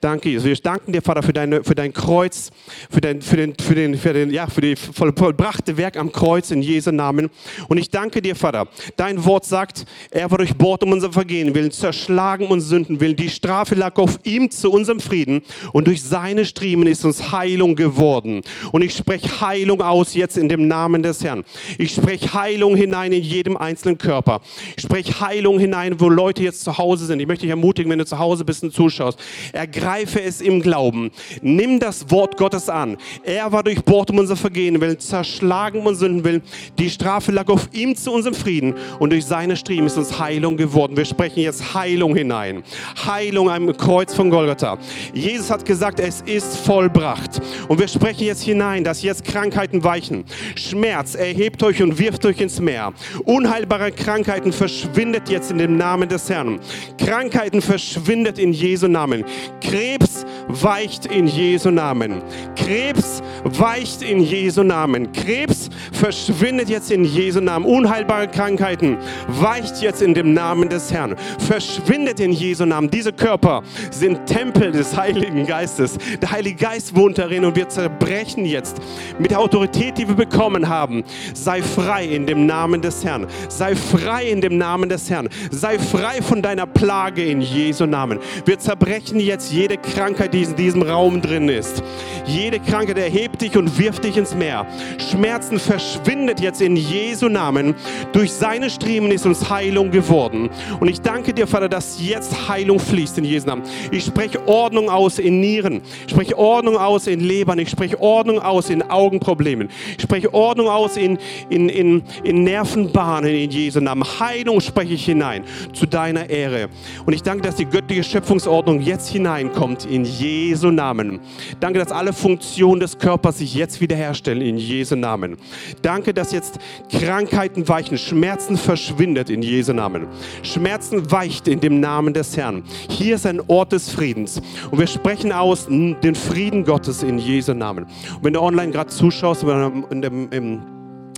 [0.00, 0.46] Danke, Jesus.
[0.46, 2.50] Wir danken dir, Vater, für, deine, für dein Kreuz,
[2.90, 6.50] für, dein, für, den, für, den, für, den, ja, für die vollbrachte Werk am Kreuz
[6.50, 7.28] in Jesu Namen.
[7.68, 8.66] Und ich danke dir, Vater.
[8.96, 13.16] Dein Wort sagt, er war durchbohrt um unser Vergehen willen, zerschlagen und Sünden willen.
[13.16, 15.42] Die Strafe lag auf ihm zu unserem Frieden
[15.74, 18.40] und durch seine Striemen ist uns Heilung geworden.
[18.72, 21.44] Und ich spreche Heilung aus jetzt in dem Namen des Herrn.
[21.76, 24.40] Ich spreche Heilung hin hinein in jedem einzelnen Körper.
[24.76, 27.20] Ich spreche Heilung hinein, wo Leute jetzt zu Hause sind.
[27.20, 29.18] Ich möchte dich ermutigen, wenn du zu Hause bist und zuschaust,
[29.52, 31.10] ergreife es im Glauben.
[31.42, 32.96] Nimm das Wort Gottes an.
[33.24, 36.42] Er war durchbohrt um unser Vergehen willen, zerschlagen um Sünden willen.
[36.78, 40.56] Die Strafe lag auf ihm zu unserem Frieden und durch seine Striemen ist uns Heilung
[40.56, 40.96] geworden.
[40.96, 42.62] Wir sprechen jetzt Heilung hinein.
[43.04, 44.78] Heilung am Kreuz von Golgatha.
[45.12, 47.40] Jesus hat gesagt, es ist vollbracht.
[47.68, 50.24] Und wir sprechen jetzt hinein, dass jetzt Krankheiten weichen.
[50.54, 52.92] Schmerz erhebt euch und wirft euch ins Meer mehr.
[53.24, 56.60] Unheilbare Krankheiten verschwindet jetzt in dem Namen des Herrn.
[56.98, 59.24] Krankheiten verschwindet in Jesu Namen.
[59.60, 60.05] Krebs
[60.48, 62.22] weicht in Jesu Namen.
[62.54, 65.12] Krebs weicht in Jesu Namen.
[65.12, 67.64] Krebs verschwindet jetzt in Jesu Namen.
[67.66, 71.16] Unheilbare Krankheiten weicht jetzt in dem Namen des Herrn.
[71.38, 72.90] Verschwindet in Jesu Namen.
[72.90, 75.98] Diese Körper sind Tempel des Heiligen Geistes.
[76.20, 78.78] Der Heilige Geist wohnt darin und wir zerbrechen jetzt
[79.18, 81.04] mit der Autorität, die wir bekommen haben.
[81.34, 83.26] Sei frei in dem Namen des Herrn.
[83.48, 85.28] Sei frei in dem Namen des Herrn.
[85.50, 88.18] Sei frei von deiner Plage in Jesu Namen.
[88.44, 91.82] Wir zerbrechen jetzt jede Krankheit, in diesem Raum drin ist.
[92.26, 94.66] Jede Krankheit erhebt dich und wirft dich ins Meer.
[95.10, 97.74] Schmerzen verschwindet jetzt in Jesu Namen.
[98.12, 100.50] Durch seine Striemen ist uns Heilung geworden.
[100.80, 103.62] Und ich danke dir, Vater, dass jetzt Heilung fließt in Jesu Namen.
[103.90, 105.82] Ich spreche Ordnung aus in Nieren.
[106.06, 107.58] Ich spreche Ordnung aus in Lebern.
[107.58, 109.68] Ich spreche Ordnung aus in Augenproblemen.
[109.96, 111.18] Ich spreche Ordnung aus in,
[111.48, 112.66] in, in, in Nerven.
[112.66, 114.04] Nervenbahnen in Jesu Namen.
[114.18, 116.68] Heilung spreche ich hinein zu deiner Ehre.
[117.04, 120.25] Und ich danke, dass die göttliche Schöpfungsordnung jetzt hineinkommt in Jesu
[120.70, 121.20] Namen.
[121.60, 125.36] Danke, dass alle Funktionen des Körpers sich jetzt wiederherstellen in Jesu Namen.
[125.82, 126.58] Danke, dass jetzt
[126.90, 130.06] Krankheiten weichen, Schmerzen verschwindet in Jesu Namen.
[130.42, 132.62] Schmerzen weicht in dem Namen des Herrn.
[132.88, 134.40] Hier ist ein Ort des Friedens.
[134.70, 137.84] Und wir sprechen aus den Frieden Gottes in Jesu Namen.
[137.84, 139.44] Und wenn du online gerade zuschaust,
[139.90, 140.75] in dem, im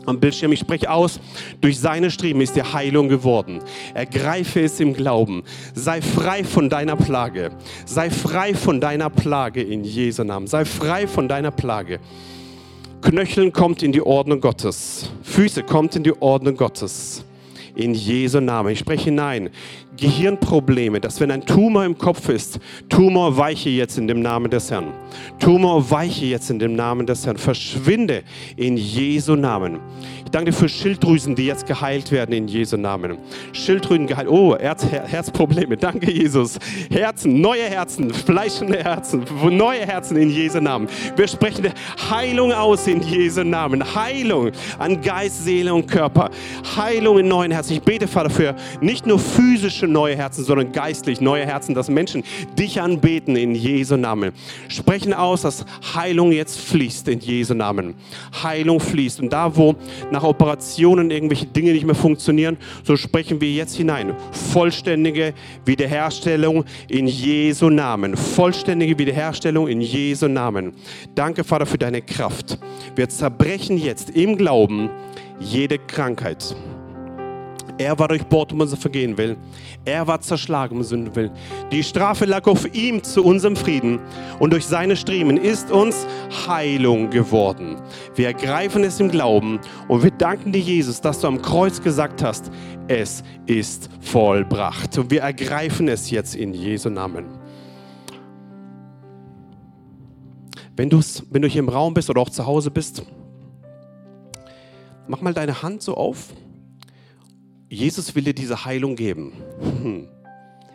[0.08, 0.52] am Bildschirm.
[0.52, 1.20] Ich spreche aus,
[1.60, 3.60] durch seine Striemen ist dir Heilung geworden.
[3.94, 5.42] Ergreife es im Glauben.
[5.74, 7.50] Sei frei von deiner Plage.
[7.84, 10.46] Sei frei von deiner Plage in Jesu Namen.
[10.46, 12.00] Sei frei von deiner Plage.
[13.02, 15.10] Knöcheln kommt in die Ordnung Gottes.
[15.22, 17.24] Füße kommt in die Ordnung Gottes.
[17.74, 18.72] In Jesu Namen.
[18.72, 19.50] Ich spreche hinein.
[19.98, 22.58] Gehirnprobleme, dass wenn ein Tumor im Kopf ist,
[22.88, 24.92] Tumor weiche jetzt in dem Namen des Herrn.
[25.38, 27.36] Tumor weiche jetzt in dem Namen des Herrn.
[27.36, 28.22] Verschwinde
[28.56, 29.80] in Jesu Namen.
[30.24, 33.18] Ich danke dir für Schilddrüsen, die jetzt geheilt werden in Jesu Namen.
[33.52, 34.28] Schilddrüsen geheilt.
[34.28, 35.76] Oh, Herz, Herzprobleme.
[35.78, 36.58] Danke, Jesus.
[36.90, 40.86] Herzen, neue Herzen, fleischende Herzen, neue Herzen in Jesu Namen.
[41.16, 41.72] Wir sprechen
[42.10, 43.82] Heilung aus in Jesu Namen.
[43.94, 46.30] Heilung an Geist, Seele und Körper.
[46.76, 47.72] Heilung in neuen Herzen.
[47.72, 52.22] Ich bete, Vater, für nicht nur physische neue Herzen, sondern geistlich neue Herzen, dass Menschen
[52.58, 54.32] dich anbeten in Jesu Namen.
[54.68, 57.94] Sprechen aus, dass Heilung jetzt fließt in Jesu Namen.
[58.42, 59.20] Heilung fließt.
[59.20, 59.74] Und da, wo
[60.10, 64.14] nach Operationen irgendwelche Dinge nicht mehr funktionieren, so sprechen wir jetzt hinein.
[64.52, 68.16] Vollständige Wiederherstellung in Jesu Namen.
[68.16, 70.72] Vollständige Wiederherstellung in Jesu Namen.
[71.14, 72.58] Danke, Vater, für deine Kraft.
[72.94, 74.90] Wir zerbrechen jetzt im Glauben
[75.40, 76.54] jede Krankheit.
[77.78, 79.36] Er war durchbohrt um unser Vergehen willen.
[79.84, 81.30] Er war zerschlagen um Sünden willen.
[81.70, 84.00] Die Strafe lag auf ihm zu unserem Frieden.
[84.40, 86.06] Und durch seine Striemen ist uns
[86.48, 87.80] Heilung geworden.
[88.16, 92.22] Wir ergreifen es im Glauben und wir danken dir, Jesus, dass du am Kreuz gesagt
[92.22, 92.50] hast,
[92.88, 94.98] es ist vollbracht.
[94.98, 97.26] Und wir ergreifen es jetzt in Jesu Namen.
[100.76, 103.02] Wenn, wenn du hier im Raum bist oder auch zu Hause bist,
[105.06, 106.32] mach mal deine Hand so auf
[107.68, 109.32] Jesus will dir diese Heilung geben.
[109.60, 110.08] Hm.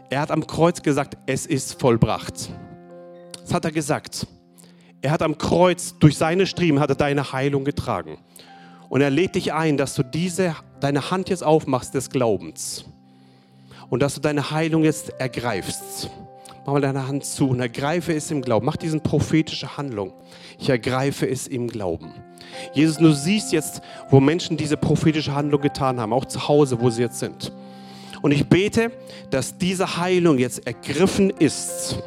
[0.10, 2.50] Er hat am Kreuz gesagt, es ist vollbracht.
[3.42, 4.28] Das hat er gesagt.
[5.02, 8.20] Er hat am Kreuz durch seine Striemen hat er deine Heilung getragen.
[8.90, 12.86] Und er lädt dich ein, dass du diese, deine Hand jetzt aufmachst des Glaubens.
[13.90, 16.10] Und dass du deine Heilung jetzt ergreifst.
[16.66, 18.66] Mach mal deine Hand zu und ergreife es im Glauben.
[18.66, 20.14] Mach diesen prophetische Handlung.
[20.60, 22.14] Ich ergreife es im Glauben.
[22.74, 26.90] Jesus, du siehst jetzt, wo Menschen diese prophetische Handlung getan haben, auch zu Hause, wo
[26.90, 27.52] sie jetzt sind.
[28.22, 28.92] Und ich bete,
[29.30, 31.98] dass diese Heilung jetzt ergriffen ist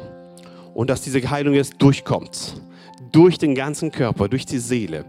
[0.73, 2.61] und dass diese Heilung jetzt durchkommt.
[3.11, 5.05] Durch den ganzen Körper, durch die Seele.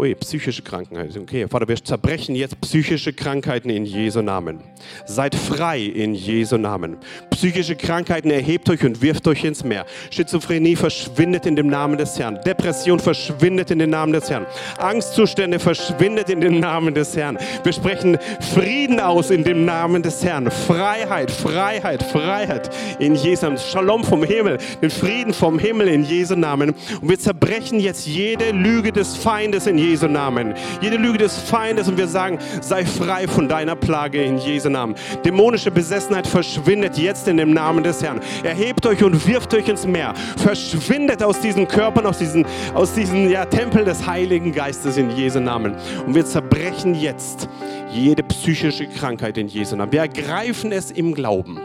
[0.00, 1.20] Ui, psychische Krankheiten.
[1.20, 4.60] Okay, Vater, wir zerbrechen jetzt psychische Krankheiten in Jesu Namen.
[5.04, 6.96] Seid frei in Jesu Namen.
[7.28, 9.84] Psychische Krankheiten erhebt euch und wirft euch ins Meer.
[10.10, 12.40] Schizophrenie verschwindet in dem Namen des Herrn.
[12.46, 14.46] Depression verschwindet in dem Namen des Herrn.
[14.78, 17.36] Angstzustände verschwindet in dem Namen des Herrn.
[17.62, 18.16] Wir sprechen
[18.54, 20.50] Frieden aus in dem Namen des Herrn.
[20.50, 23.58] Freiheit, Freiheit, Freiheit in Jesu Namen.
[23.58, 26.70] Shalom vom Himmel, den Frieden vom Himmel in Jesu Namen.
[27.02, 30.54] Und wir zerbrechen jetzt jede Lüge des Feindes in Jesu Jesu Namen.
[30.80, 34.94] Jede Lüge des Feindes und wir sagen, sei frei von deiner Plage in Jesu Namen.
[35.24, 38.20] Dämonische Besessenheit verschwindet jetzt in dem Namen des Herrn.
[38.44, 40.14] Erhebt euch und wirft euch ins Meer.
[40.36, 45.40] Verschwindet aus diesen Körpern, aus diesen, aus diesen ja, Tempel des Heiligen Geistes in Jesu
[45.40, 45.74] Namen.
[46.06, 47.48] Und wir zerbrechen jetzt
[47.92, 49.90] jede psychische Krankheit in Jesu Namen.
[49.90, 51.58] Wir ergreifen es im Glauben.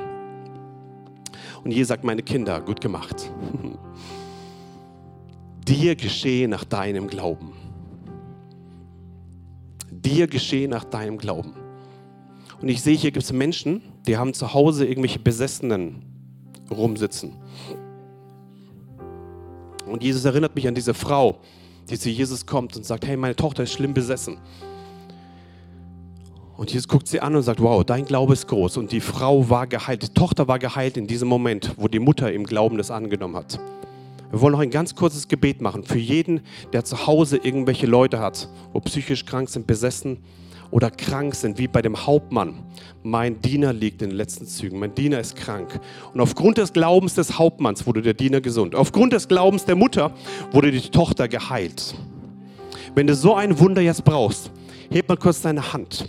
[1.63, 3.29] Und Jesus sagt, meine Kinder, gut gemacht.
[5.67, 7.64] Dir geschehe nach deinem Glauben
[10.05, 11.53] dir geschehe nach deinem Glauben.
[12.61, 16.03] Und ich sehe, hier gibt es Menschen, die haben zu Hause irgendwelche Besessenen
[16.71, 17.33] rumsitzen.
[19.85, 21.39] Und Jesus erinnert mich an diese Frau,
[21.89, 24.37] die zu Jesus kommt und sagt, hey, meine Tochter ist schlimm besessen.
[26.57, 28.77] Und Jesus guckt sie an und sagt, wow, dein Glaube ist groß.
[28.77, 32.31] Und die Frau war geheilt, die Tochter war geheilt in diesem Moment, wo die Mutter
[32.31, 33.59] im Glauben das angenommen hat.
[34.31, 36.41] Wir wollen noch ein ganz kurzes Gebet machen für jeden,
[36.73, 40.17] der zu Hause irgendwelche Leute hat, wo psychisch krank sind, besessen
[40.71, 42.63] oder krank sind, wie bei dem Hauptmann.
[43.03, 45.79] Mein Diener liegt in den letzten Zügen, mein Diener ist krank.
[46.13, 48.75] Und aufgrund des Glaubens des Hauptmanns wurde der Diener gesund.
[48.75, 50.11] Aufgrund des Glaubens der Mutter
[50.51, 51.95] wurde die Tochter geheilt.
[52.95, 54.51] Wenn du so ein Wunder jetzt brauchst,
[54.89, 56.07] heb mal kurz deine Hand.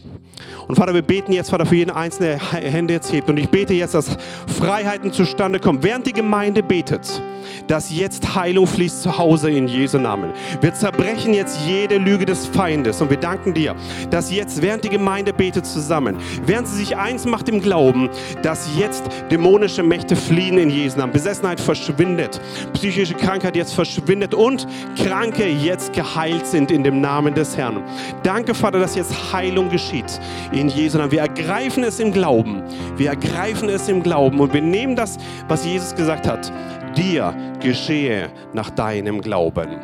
[0.69, 3.29] Und Vater, wir beten jetzt, Vater, für jeden einzelnen, der Hände jetzt hebt.
[3.31, 4.17] Und ich bete jetzt, dass
[4.59, 5.83] Freiheiten zustande kommen.
[5.83, 7.23] Während die Gemeinde betet,
[7.69, 10.33] dass jetzt Heilung fließt zu Hause in Jesu Namen.
[10.61, 13.75] Wir zerbrechen jetzt jede Lüge des Feindes und wir danken dir,
[14.11, 18.11] dass jetzt, während die Gemeinde betet zusammen, während sie sich eins macht im Glauben,
[18.43, 21.13] dass jetzt dämonische Mächte fliehen in Jesu Namen.
[21.13, 22.41] Besessenheit verschwindet,
[22.73, 27.83] psychische Krankheit jetzt verschwindet und Kranke jetzt geheilt sind in dem Namen des Herrn.
[28.23, 30.21] Danke, Vater, dass jetzt Heilung geschieht
[30.53, 31.11] in Jesu Namen.
[31.11, 32.63] Wir ergreifen es im Glauben.
[32.97, 36.53] Wir ergreifen es im Glauben und wir nehmen das, was Jesus gesagt hat
[36.97, 39.81] dir geschehe nach deinem Glauben.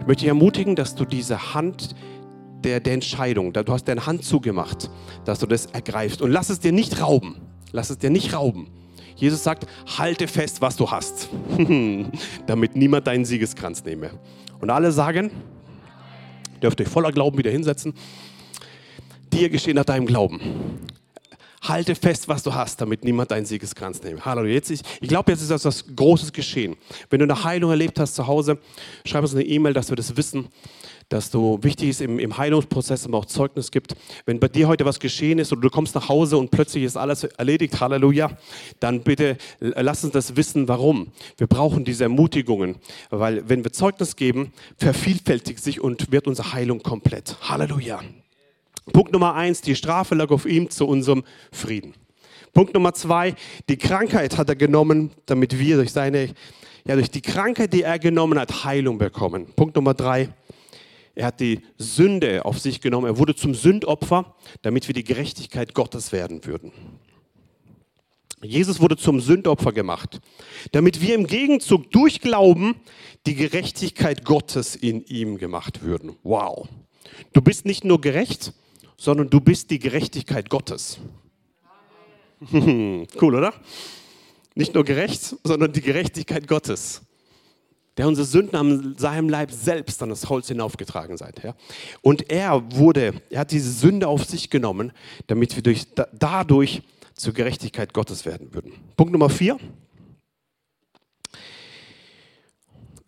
[0.00, 1.94] Ich möchte dich ermutigen, dass du diese Hand
[2.64, 4.90] der, der Entscheidung, du hast deine Hand zugemacht,
[5.24, 7.36] dass du das ergreifst und lass es dir nicht rauben.
[7.72, 8.68] Lass es dir nicht rauben.
[9.16, 9.66] Jesus sagt,
[9.98, 11.28] halte fest, was du hast,
[12.46, 14.10] damit niemand deinen Siegeskranz nehme.
[14.60, 15.30] Und alle sagen,
[16.62, 17.94] dürft euch voller Glauben wieder hinsetzen,
[19.32, 20.40] dir geschehe nach deinem Glauben
[21.62, 24.24] halte fest, was du hast, damit niemand deinen Siegeskranz nimmt.
[24.24, 24.54] Halleluja.
[24.54, 26.76] Jetzt ist, ich glaube, jetzt ist etwas Großes geschehen.
[27.08, 28.58] Wenn du eine Heilung erlebt hast zu Hause,
[29.04, 30.48] schreib uns eine E-Mail, dass wir das wissen,
[31.12, 33.94] dass du wichtig ist im, im Heilungsprozess, aber auch Zeugnis gibt.
[34.24, 36.96] Wenn bei dir heute was geschehen ist oder du kommst nach Hause und plötzlich ist
[36.96, 38.30] alles erledigt, Halleluja,
[38.80, 41.08] dann bitte lass uns das wissen, warum.
[41.36, 42.76] Wir brauchen diese Ermutigungen,
[43.10, 47.36] weil wenn wir Zeugnis geben, vervielfältigt sich und wird unsere Heilung komplett.
[47.42, 48.00] Halleluja.
[48.92, 51.22] Punkt Nummer eins, die Strafe lag auf ihm zu unserem
[51.52, 51.94] Frieden.
[52.52, 53.34] Punkt Nummer zwei,
[53.68, 56.30] die Krankheit hat er genommen, damit wir durch seine,
[56.86, 59.46] ja, durch die Krankheit, die er genommen hat, Heilung bekommen.
[59.54, 60.30] Punkt Nummer drei,
[61.14, 63.06] er hat die Sünde auf sich genommen.
[63.06, 66.72] Er wurde zum Sündopfer, damit wir die Gerechtigkeit Gottes werden würden.
[68.42, 70.20] Jesus wurde zum Sündopfer gemacht,
[70.72, 72.74] damit wir im Gegenzug durch Glauben
[73.26, 76.16] die Gerechtigkeit Gottes in ihm gemacht würden.
[76.24, 76.68] Wow.
[77.32, 78.52] Du bist nicht nur gerecht,
[78.96, 80.98] sondern du bist die Gerechtigkeit Gottes.
[82.52, 83.54] cool, oder?
[84.54, 87.02] Nicht nur gerecht, sondern die Gerechtigkeit Gottes.
[87.98, 91.42] Der unsere Sünden an seinem Leib selbst an das Holz hinaufgetragen seid.
[91.44, 91.54] Ja?
[92.00, 94.92] Und er wurde, er hat diese Sünde auf sich genommen,
[95.26, 96.82] damit wir durch, dadurch
[97.14, 98.72] zur Gerechtigkeit Gottes werden würden.
[98.96, 99.58] Punkt Nummer vier.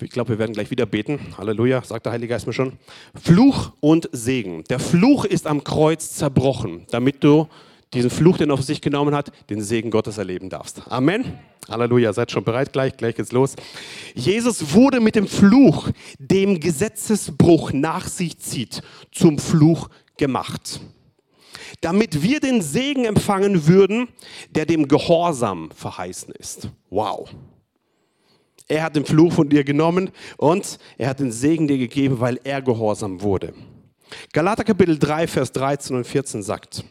[0.02, 1.18] Ich glaube, wir werden gleich wieder beten.
[1.38, 2.74] Halleluja, sagt der Heilige Geist mir schon.
[3.14, 4.64] Fluch und Segen.
[4.64, 7.48] Der Fluch ist am Kreuz zerbrochen, damit du
[7.94, 10.82] diesen Fluch, den er auf sich genommen hat, den Segen Gottes erleben darfst.
[10.90, 11.38] Amen.
[11.68, 13.54] Halleluja, seid schon bereit, gleich, gleich geht's los.
[14.14, 20.80] Jesus wurde mit dem Fluch, dem Gesetzesbruch nach sich zieht, zum Fluch gemacht.
[21.80, 24.08] Damit wir den Segen empfangen würden,
[24.50, 26.68] der dem Gehorsam verheißen ist.
[26.90, 27.30] Wow.
[28.68, 32.40] Er hat den Fluch von dir genommen und er hat den Segen dir gegeben, weil
[32.44, 33.54] er gehorsam wurde.
[34.32, 36.84] Galater Kapitel 3, Vers 13 und 14 sagt,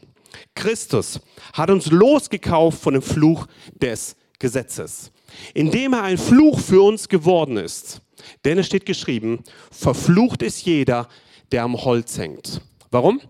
[0.55, 1.19] Christus
[1.53, 3.47] hat uns losgekauft von dem Fluch
[3.81, 5.11] des Gesetzes,
[5.53, 8.01] indem er ein Fluch für uns geworden ist.
[8.45, 11.07] Denn es steht geschrieben, verflucht ist jeder,
[11.51, 12.61] der am Holz hängt.
[12.91, 13.21] Warum?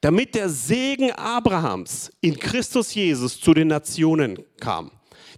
[0.00, 4.90] Damit der Segen Abrahams in Christus Jesus zu den Nationen kam,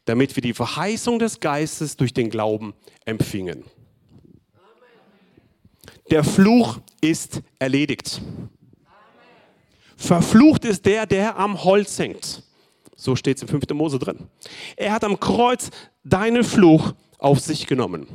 [0.06, 2.74] damit wir die Verheißung des Geistes durch den Glauben
[3.04, 3.64] empfingen.
[6.10, 8.20] Der Fluch ist erledigt.
[10.04, 12.42] Verflucht ist der, der am Holz hängt.
[12.96, 13.68] So steht es im 5.
[13.74, 14.18] Mose drin.
[14.76, 15.70] Er hat am Kreuz
[16.04, 18.06] deinen Fluch auf sich genommen.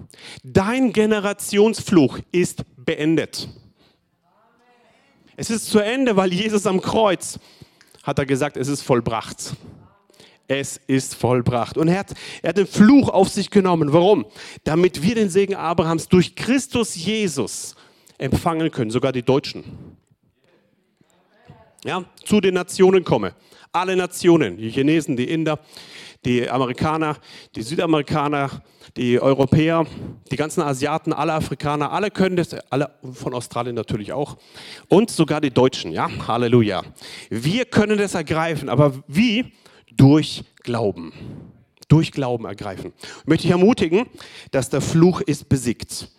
[0.43, 3.49] Dein Generationsfluch ist beendet.
[5.35, 7.39] Es ist zu Ende, weil Jesus am Kreuz
[8.03, 9.53] hat er gesagt, es ist vollbracht.
[10.47, 11.77] Es ist vollbracht.
[11.77, 13.93] Und er hat, er hat den Fluch auf sich genommen.
[13.93, 14.25] Warum?
[14.63, 17.75] Damit wir den Segen Abrahams durch Christus Jesus
[18.17, 19.98] empfangen können, sogar die Deutschen.
[21.85, 23.33] Ja, zu den Nationen komme.
[23.71, 25.59] Alle Nationen, die Chinesen, die Inder,
[26.25, 27.15] die Amerikaner,
[27.55, 28.61] die Südamerikaner,
[28.97, 29.85] die Europäer,
[30.29, 34.37] die ganzen Asiaten, alle Afrikaner, alle können das, alle von Australien natürlich auch
[34.89, 36.83] und sogar die Deutschen, ja, Halleluja.
[37.29, 39.53] Wir können das ergreifen, aber wie?
[39.95, 41.13] Durch Glauben.
[41.87, 42.93] Durch Glauben ergreifen.
[43.21, 44.05] Ich möchte dich ermutigen,
[44.51, 46.09] dass der Fluch ist besiegt.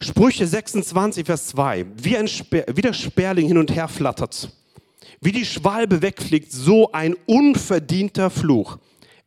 [0.00, 1.86] Sprüche 26, Vers 2.
[1.96, 4.50] Wie, ein wie der Sperling hin und her flattert,
[5.20, 8.78] wie die Schwalbe wegfliegt, so ein unverdienter Fluch.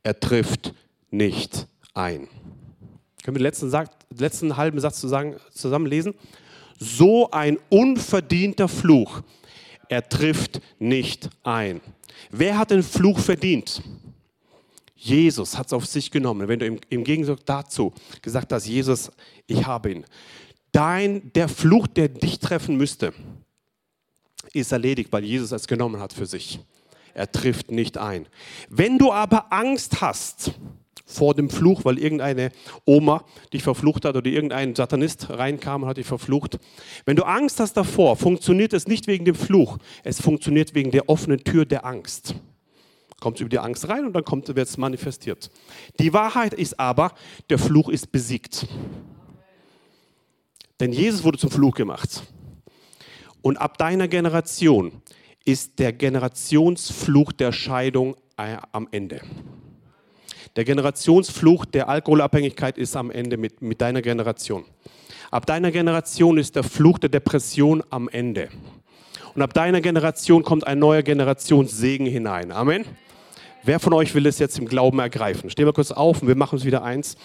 [0.04, 0.74] Er trifft
[1.12, 2.28] nicht ein.
[3.24, 3.72] Können wir den letzten,
[4.18, 6.14] letzten halben Satz zusammen lesen?
[6.78, 9.22] So ein unverdienter Fluch.
[9.90, 11.82] Er trifft nicht ein.
[12.30, 13.82] Wer hat den Fluch verdient?
[14.96, 16.48] Jesus hat es auf sich genommen.
[16.48, 19.12] Wenn du im, im Gegensatz dazu gesagt hast, Jesus,
[19.48, 20.06] ich habe ihn,
[20.72, 23.14] dein, der Fluch, der dich treffen müsste,
[24.54, 26.60] ist erledigt, weil Jesus es genommen hat für sich.
[27.14, 28.28] Er trifft nicht ein.
[28.70, 30.54] Wenn du aber Angst hast
[31.06, 32.52] vor dem Fluch, weil irgendeine
[32.86, 36.60] Oma dich verflucht hat oder irgendein Satanist reinkam und hat dich verflucht,
[37.06, 41.10] wenn du Angst hast davor, funktioniert es nicht wegen dem Fluch, es funktioniert wegen der
[41.10, 42.36] offenen Tür der Angst.
[43.20, 45.50] Kommt über die Angst rein und dann wird es manifestiert.
[46.00, 47.12] Die Wahrheit ist aber,
[47.50, 48.68] der Fluch ist besiegt.
[50.80, 52.24] Denn Jesus wurde zum Fluch gemacht.
[53.42, 55.02] Und ab deiner Generation
[55.46, 59.22] ist der Generationsfluch der Scheidung äh, am Ende.
[60.56, 64.66] Der Generationsfluch der Alkoholabhängigkeit ist am Ende mit, mit deiner Generation.
[65.32, 68.50] Ab deiner Generation ist der Fluch der Depression am Ende.
[69.36, 72.52] Und ab deiner Generation kommt ein neuer Generationssegen hinein.
[72.52, 72.84] Amen.
[73.64, 75.50] Wer von euch will es jetzt im Glauben ergreifen?
[75.50, 77.16] Stehen wir kurz auf und wir machen es wieder eins.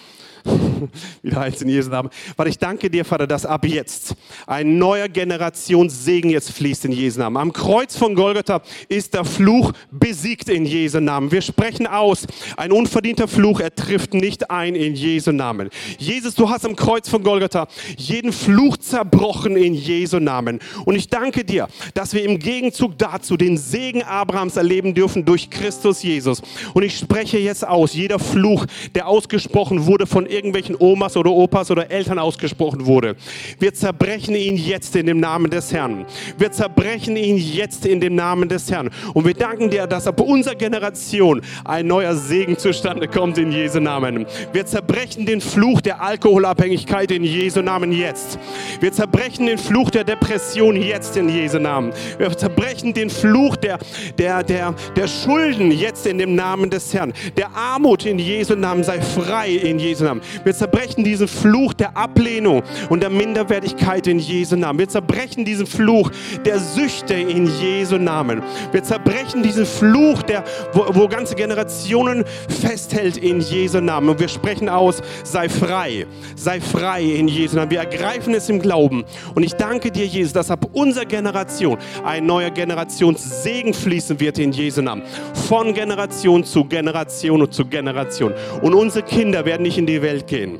[1.23, 2.09] Wieder eins in Jesu Namen.
[2.35, 7.19] Vater, ich danke dir, Vater, dass ab jetzt ein neuer Generationssegen jetzt fließt in Jesu
[7.19, 7.37] Namen.
[7.37, 11.31] Am Kreuz von Golgatha ist der Fluch besiegt in Jesu Namen.
[11.31, 12.27] Wir sprechen aus,
[12.57, 15.69] ein unverdienter Fluch, er trifft nicht ein in Jesu Namen.
[15.97, 20.59] Jesus, du hast am Kreuz von Golgatha jeden Fluch zerbrochen in Jesu Namen.
[20.85, 25.49] Und ich danke dir, dass wir im Gegenzug dazu den Segen Abrahams erleben dürfen durch
[25.49, 26.41] Christus Jesus.
[26.73, 31.71] Und ich spreche jetzt aus, jeder Fluch, der ausgesprochen wurde von irgendwelchen Omas oder Opas
[31.71, 33.15] oder Eltern ausgesprochen wurde.
[33.59, 36.05] Wir zerbrechen ihn jetzt in dem Namen des Herrn.
[36.37, 38.89] Wir zerbrechen ihn jetzt in dem Namen des Herrn.
[39.13, 43.79] Und wir danken dir, dass ab unserer Generation ein neuer Segen zustande kommt in Jesu
[43.79, 44.25] Namen.
[44.53, 48.37] Wir zerbrechen den Fluch der Alkoholabhängigkeit in Jesu Namen jetzt.
[48.79, 51.93] Wir zerbrechen den Fluch der Depression jetzt in Jesu Namen.
[52.17, 53.79] Wir zerbrechen den Fluch der,
[54.17, 57.13] der, der, der Schulden jetzt in dem Namen des Herrn.
[57.37, 60.21] Der Armut in Jesu Namen sei frei in Jesu Namen.
[60.43, 64.79] Wir zerbrechen diesen Fluch der Ablehnung und der Minderwertigkeit in Jesu Namen.
[64.79, 66.11] Wir zerbrechen diesen Fluch
[66.45, 68.41] der Süchte in Jesu Namen.
[68.71, 74.09] Wir zerbrechen diesen Fluch, der, wo, wo ganze Generationen festhält in Jesu Namen.
[74.09, 77.71] Und wir sprechen aus, sei frei, sei frei in Jesu Namen.
[77.71, 79.03] Wir ergreifen es im Glauben.
[79.33, 84.51] Und ich danke dir, Jesus, dass ab unserer Generation ein neuer Generationssegen fließen wird in
[84.51, 85.03] Jesu Namen.
[85.47, 88.33] Von Generation zu Generation und zu Generation.
[88.61, 90.59] Und unsere Kinder werden nicht in die Welt gehen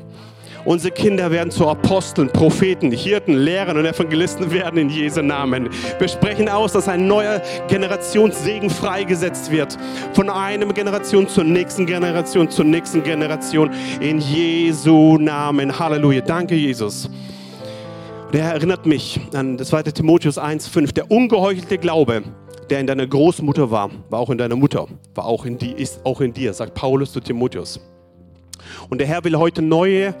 [0.66, 5.68] Unsere Kinder werden zu Aposteln, Propheten, Hirten, Lehrern und Evangelisten werden in Jesu Namen.
[6.00, 9.78] Wir sprechen aus, dass ein neuer Generationssegen freigesetzt wird.
[10.12, 15.78] Von einer Generation zur nächsten Generation, zur nächsten Generation in Jesu Namen.
[15.78, 16.22] Halleluja.
[16.22, 17.08] Danke, Jesus.
[18.32, 19.84] Der erinnert mich an das 2.
[19.84, 20.92] Timotheus 1,5.
[20.94, 22.24] Der ungeheuchelte Glaube,
[22.70, 26.04] der in deiner Großmutter war, war auch in deiner Mutter, war auch in die, ist
[26.04, 27.80] auch in dir, sagt Paulus zu Timotheus.
[28.88, 30.14] Und der Herr will heute neue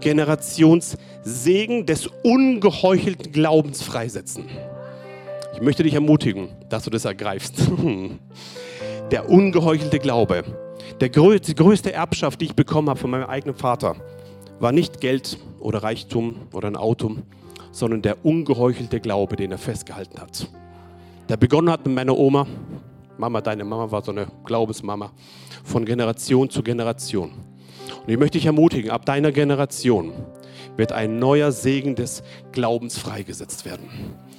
[0.00, 4.44] Generationssegen des ungeheuchelten Glaubens freisetzen.
[5.54, 7.54] Ich möchte dich ermutigen, dass du das ergreifst.
[9.10, 10.42] Der ungeheuchelte Glaube,
[11.00, 13.94] der die größte Erbschaft, die ich bekommen habe von meinem eigenen Vater,
[14.58, 17.16] war nicht Geld oder Reichtum oder ein Auto,
[17.70, 20.48] sondern der ungeheuchelte Glaube, den er festgehalten hat.
[21.28, 22.46] Der begonnen hat mit meiner Oma.
[23.18, 25.12] Mama, deine Mama war so eine Glaubensmama.
[25.64, 27.32] Von Generation zu Generation.
[28.00, 30.12] Und ich möchte dich ermutigen, ab deiner Generation
[30.76, 32.22] wird ein neuer Segen des
[32.52, 33.88] Glaubens freigesetzt werden.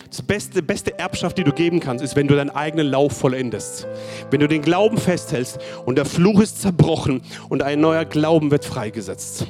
[0.10, 3.88] Das beste, beste Erbschaft, die du geben kannst, ist, wenn du deinen eigenen Lauf vollendest.
[4.32, 8.64] Wenn du den Glauben festhältst und der Fluch ist zerbrochen und ein neuer Glauben wird
[8.64, 9.48] freigesetzt.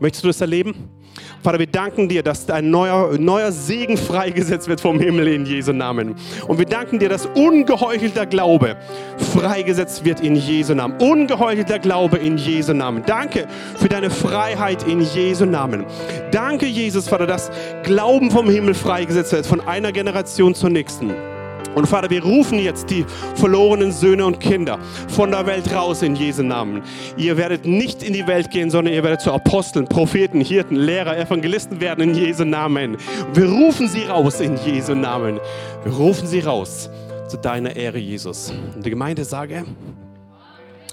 [0.00, 0.74] Möchtest du das erleben?
[1.42, 5.72] Vater, wir danken dir, dass ein neuer, neuer Segen freigesetzt wird vom Himmel in Jesu
[5.72, 6.14] Namen.
[6.46, 8.76] Und wir danken dir, dass ungeheuchelter Glaube
[9.18, 10.98] freigesetzt wird in Jesu Namen.
[11.00, 13.02] Ungeheuchelter Glaube in Jesu Namen.
[13.06, 13.46] Danke
[13.76, 15.84] für deine Freiheit in Jesu Namen.
[16.30, 17.50] Danke, Jesus, Vater, dass
[17.82, 21.12] Glauben vom Himmel freigesetzt wird, von einer Generation zur nächsten.
[21.74, 23.04] Und Vater, wir rufen jetzt die
[23.34, 26.82] verlorenen Söhne und Kinder von der Welt raus in Jesu Namen.
[27.16, 31.16] Ihr werdet nicht in die Welt gehen, sondern ihr werdet zu Aposteln, Propheten, Hirten, Lehrer,
[31.16, 32.96] Evangelisten werden in Jesu Namen.
[33.34, 35.38] Wir rufen sie raus in Jesu Namen.
[35.84, 36.90] Wir rufen sie raus
[37.28, 38.52] zu deiner Ehre, Jesus.
[38.74, 39.64] Und die Gemeinde sage,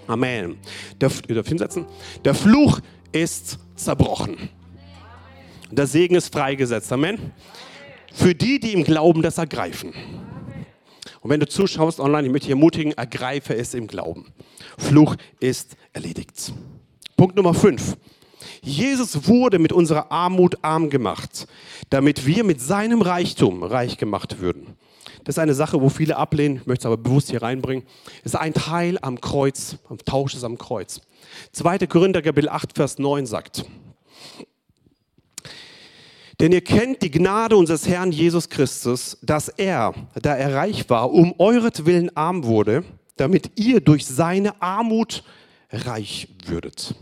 [0.08, 0.58] Amen.
[1.02, 1.86] Der, ihr dürft hinsetzen.
[2.24, 2.80] Der Fluch
[3.12, 4.50] ist zerbrochen.
[5.70, 6.92] Der Segen ist freigesetzt.
[6.94, 7.34] Amen.
[8.14, 9.94] Für die, die im Glauben das ergreifen.
[11.28, 14.28] Und wenn du zuschaust online, ich möchte dich ermutigen, ergreife es im Glauben.
[14.78, 16.54] Fluch ist erledigt.
[17.18, 17.98] Punkt Nummer 5.
[18.62, 21.46] Jesus wurde mit unserer Armut arm gemacht,
[21.90, 24.78] damit wir mit seinem Reichtum reich gemacht würden.
[25.26, 27.86] Das ist eine Sache, wo viele ablehnen, ich möchte es aber bewusst hier reinbringen.
[28.20, 31.02] Es ist ein Teil am Kreuz, am Tausch ist am Kreuz.
[31.52, 31.80] 2.
[31.88, 33.66] Korinther Kapitel 8, Vers 9 sagt,
[36.40, 41.12] denn ihr kennt die Gnade unseres Herrn Jesus Christus, dass er, da er reich war,
[41.12, 42.84] um euretwillen arm wurde,
[43.16, 45.24] damit ihr durch seine Armut
[45.72, 46.96] reich würdet.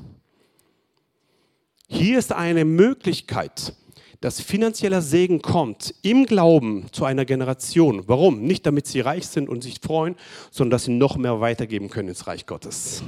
[1.88, 3.74] Hier ist eine Möglichkeit,
[4.22, 8.04] dass finanzieller Segen kommt im Glauben zu einer Generation.
[8.08, 8.42] Warum?
[8.42, 10.16] Nicht damit sie reich sind und sich freuen,
[10.50, 13.04] sondern dass sie noch mehr weitergeben können ins Reich Gottes.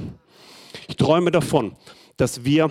[0.86, 1.72] Ich träume davon,
[2.18, 2.70] dass wir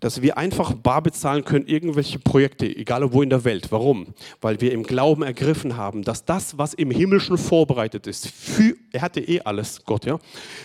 [0.00, 3.68] dass wir einfach bar bezahlen können, irgendwelche Projekte, egal wo in der Welt.
[3.70, 4.08] Warum?
[4.40, 8.74] Weil wir im Glauben ergriffen haben, dass das, was im Himmel schon vorbereitet ist, für,
[8.92, 10.18] er hatte eh alles, Gott, ja,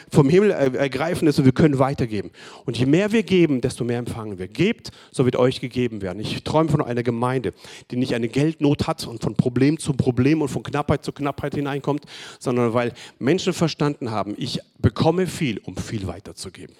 [0.09, 2.32] vom Himmel ergreifen ist und wir können weitergeben.
[2.65, 4.47] Und je mehr wir geben, desto mehr empfangen wir.
[4.47, 6.19] Gebt, so wird euch gegeben werden.
[6.19, 7.53] Ich träume von einer Gemeinde,
[7.89, 11.55] die nicht eine Geldnot hat und von Problem zu Problem und von Knappheit zu Knappheit
[11.55, 12.05] hineinkommt,
[12.39, 16.75] sondern weil Menschen verstanden haben, ich bekomme viel, um viel weiterzugeben.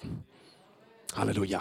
[1.14, 1.60] Halleluja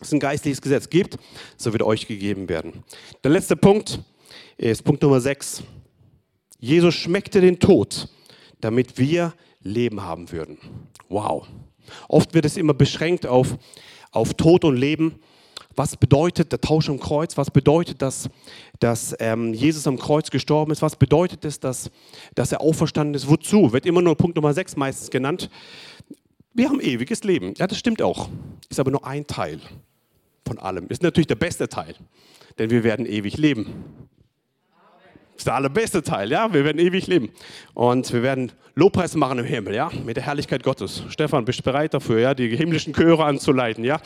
[0.00, 1.18] es ein geistliches Gesetz gibt,
[1.56, 2.84] so wird euch gegeben werden.
[3.24, 4.00] Der letzte Punkt
[4.56, 5.62] ist Punkt Nummer 6.
[6.60, 8.08] Jesus schmeckte den Tod,
[8.60, 10.58] damit wir Leben haben würden.
[11.08, 11.46] Wow.
[12.08, 13.56] Oft wird es immer beschränkt auf,
[14.12, 15.20] auf Tod und Leben.
[15.74, 17.36] Was bedeutet der Tausch am Kreuz?
[17.36, 18.28] Was bedeutet das,
[18.80, 20.82] dass ähm, Jesus am Kreuz gestorben ist?
[20.82, 21.90] Was bedeutet es, dass,
[22.34, 23.28] dass er auferstanden ist?
[23.28, 23.72] Wozu?
[23.72, 25.50] Wird immer nur Punkt Nummer 6 meistens genannt.
[26.52, 27.54] Wir haben ewiges Leben.
[27.56, 28.28] Ja, das stimmt auch.
[28.68, 29.60] Ist aber nur ein Teil
[30.48, 30.86] von allem.
[30.88, 31.94] Ist natürlich der beste Teil,
[32.58, 33.84] denn wir werden ewig leben.
[35.32, 37.30] Das ist der allerbeste Teil, ja, wir werden ewig leben.
[37.74, 41.04] Und wir werden Lobpreis machen im Himmel, ja, mit der Herrlichkeit Gottes.
[41.10, 44.00] Stefan, bist du bereit dafür, ja, die himmlischen Chöre anzuleiten, ja?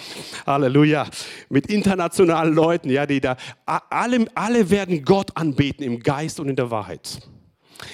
[0.47, 1.07] Halleluja.
[1.49, 6.57] Mit internationalen Leuten, ja, die da, alle, alle werden Gott anbeten im Geist und in
[6.57, 7.21] der Wahrheit.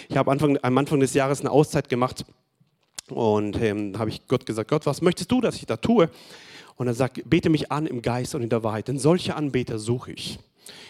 [0.09, 2.25] Ich habe Anfang, am Anfang des Jahres eine Auszeit gemacht
[3.09, 6.11] und ähm, habe ich Gott gesagt, Gott, was möchtest du, dass ich da tue?
[6.79, 8.89] Und er sagt, bete mich an im Geist und in der Wahrheit.
[8.89, 10.39] Denn solche Anbeter suche ich.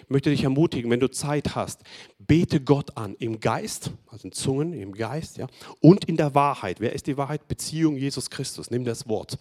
[0.03, 1.82] Ich möchte dich ermutigen, wenn du Zeit hast,
[2.18, 5.47] bete Gott an im Geist, also in Zungen, im Geist, ja,
[5.80, 6.80] und in der Wahrheit.
[6.80, 7.47] Wer ist die Wahrheit?
[7.47, 8.70] Beziehung Jesus Christus.
[8.70, 9.39] Nimm das Wort.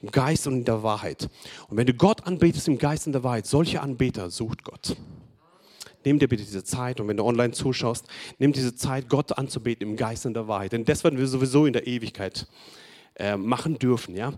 [0.00, 1.28] Im Geist und in der Wahrheit.
[1.68, 4.96] Und wenn du Gott anbetest im Geist und in der Wahrheit, solche Anbeter sucht Gott.
[6.04, 8.06] Nimm dir bitte diese Zeit und wenn du online zuschaust,
[8.38, 10.72] nimm diese Zeit, Gott anzubeten im Geist und in der Wahrheit.
[10.72, 12.46] Denn das werden wir sowieso in der Ewigkeit
[13.16, 14.14] äh, machen dürfen.
[14.14, 14.32] Ja?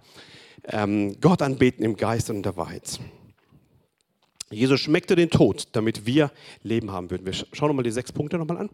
[0.64, 2.98] Ähm, Gott anbeten im Geist und in der Wahrheit.
[4.50, 6.30] Jesus schmeckte den Tod, damit wir
[6.62, 7.26] Leben haben würden.
[7.26, 8.70] Wir schauen nochmal die sechs Punkte nochmal an.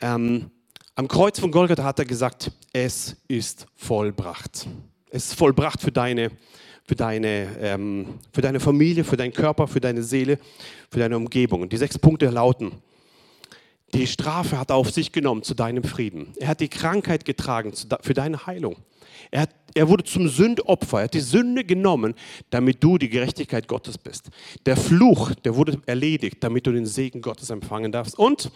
[0.00, 0.50] Ähm,
[0.94, 4.66] am Kreuz von Golgatha hat er gesagt, es ist vollbracht.
[5.10, 6.30] Es ist vollbracht für deine,
[6.84, 10.38] für deine, ähm, für deine Familie, für deinen Körper, für deine Seele,
[10.90, 11.62] für deine Umgebung.
[11.62, 12.72] Und die sechs Punkte lauten,
[13.94, 16.32] die Strafe hat er auf sich genommen zu deinem Frieden.
[16.38, 17.72] Er hat die Krankheit getragen
[18.02, 18.76] für deine Heilung.
[19.30, 20.98] Er, hat, er wurde zum Sündopfer.
[20.98, 22.14] Er hat die Sünde genommen,
[22.50, 24.30] damit du die Gerechtigkeit Gottes bist.
[24.66, 28.18] Der Fluch, der wurde erledigt, damit du den Segen Gottes empfangen darfst.
[28.18, 28.50] Und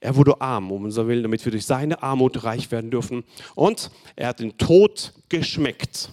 [0.00, 3.24] er wurde arm, um unser Willen, damit wir durch seine Armut reich werden dürfen.
[3.54, 6.10] Und er hat den Tod geschmeckt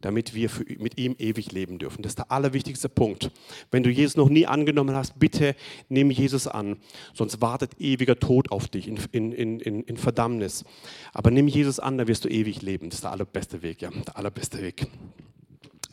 [0.00, 2.02] damit wir für, mit ihm ewig leben dürfen.
[2.02, 3.30] Das ist der allerwichtigste Punkt.
[3.70, 5.54] Wenn du Jesus noch nie angenommen hast, bitte
[5.88, 6.76] nimm Jesus an,
[7.14, 10.64] sonst wartet ewiger Tod auf dich in, in, in, in Verdammnis.
[11.12, 12.90] Aber nimm Jesus an, dann wirst du ewig leben.
[12.90, 14.86] Das ist der allerbeste Weg, ja, der allerbeste Weg.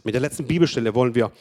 [0.04, 1.32] Mit der letzten Bibelstelle wollen wir,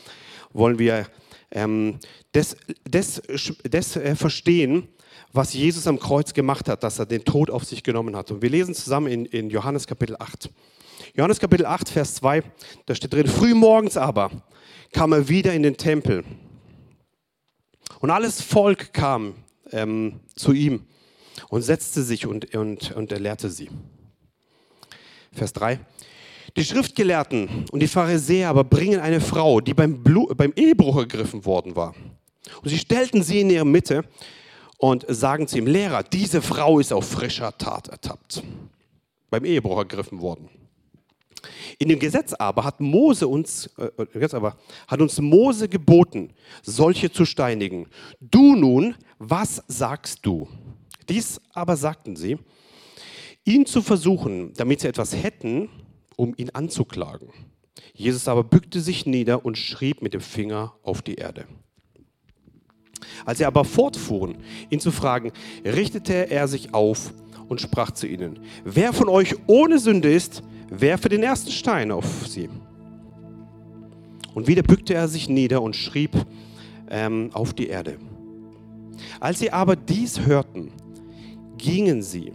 [0.53, 1.07] wollen wir
[1.53, 1.99] ähm,
[2.33, 3.23] das, das,
[3.63, 4.89] das äh, verstehen,
[5.33, 8.31] was Jesus am Kreuz gemacht hat, dass er den Tod auf sich genommen hat.
[8.31, 10.51] Und wir lesen zusammen in, in Johannes Kapitel 8.
[11.17, 12.43] Johannes Kapitel 8, Vers 2,
[12.85, 14.31] da steht drin, frühmorgens aber
[14.93, 16.25] kam er wieder in den Tempel.
[18.01, 19.33] Und alles Volk kam
[19.73, 20.85] ähm, zu ihm
[21.49, 23.71] und setzte sich und, und, und er lehrte sie.
[25.33, 25.81] Vers 3.
[26.55, 31.47] Die Schriftgelehrten und die Pharisäer aber bringen eine Frau, die beim, Blut, beim Ehebruch ergriffen
[31.47, 31.95] worden war.
[32.63, 34.05] Und sie stellten sie in ihre Mitte
[34.77, 38.43] und sagen zu ihm, Lehrer, diese Frau ist auf frischer Tat ertappt,
[39.31, 40.51] beim Ehebruch ergriffen worden.
[41.79, 44.57] In dem Gesetz aber hat Mose uns, äh, jetzt aber,
[44.89, 46.31] hat uns Mose geboten,
[46.63, 47.87] solche zu steinigen.
[48.21, 50.49] Du nun, was sagst du?
[51.09, 52.39] Dies aber sagten sie,
[53.45, 55.69] ihn zu versuchen, damit sie etwas hätten,
[56.17, 57.29] um ihn anzuklagen.
[57.93, 61.47] Jesus aber bückte sich nieder und schrieb mit dem Finger auf die Erde.
[63.25, 64.39] Als sie aber fortfuhren,
[64.71, 65.33] ihn zu fragen,
[65.65, 67.13] richtete er sich auf
[67.49, 72.27] und sprach zu ihnen, wer von euch ohne Sünde ist, werfe den ersten Stein auf
[72.27, 72.49] sie.
[74.35, 76.11] Und wieder bückte er sich nieder und schrieb
[76.91, 77.97] ähm, auf die Erde.
[79.21, 80.71] Als sie aber dies hörten,
[81.59, 82.33] gingen sie,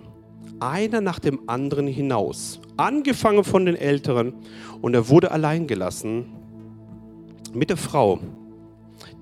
[0.60, 4.34] einer nach dem anderen hinaus, angefangen von den Älteren,
[4.82, 6.26] und er wurde allein gelassen
[7.54, 8.20] mit der Frau,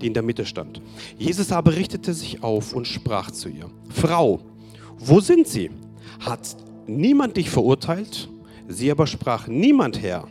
[0.00, 0.80] die in der Mitte stand.
[1.18, 4.40] Jesus aber richtete sich auf und sprach zu ihr, Frau,
[4.98, 5.70] wo sind sie?
[6.20, 6.56] Hat
[6.86, 8.28] niemand dich verurteilt?
[8.70, 10.28] Sie aber sprach, niemand Herr.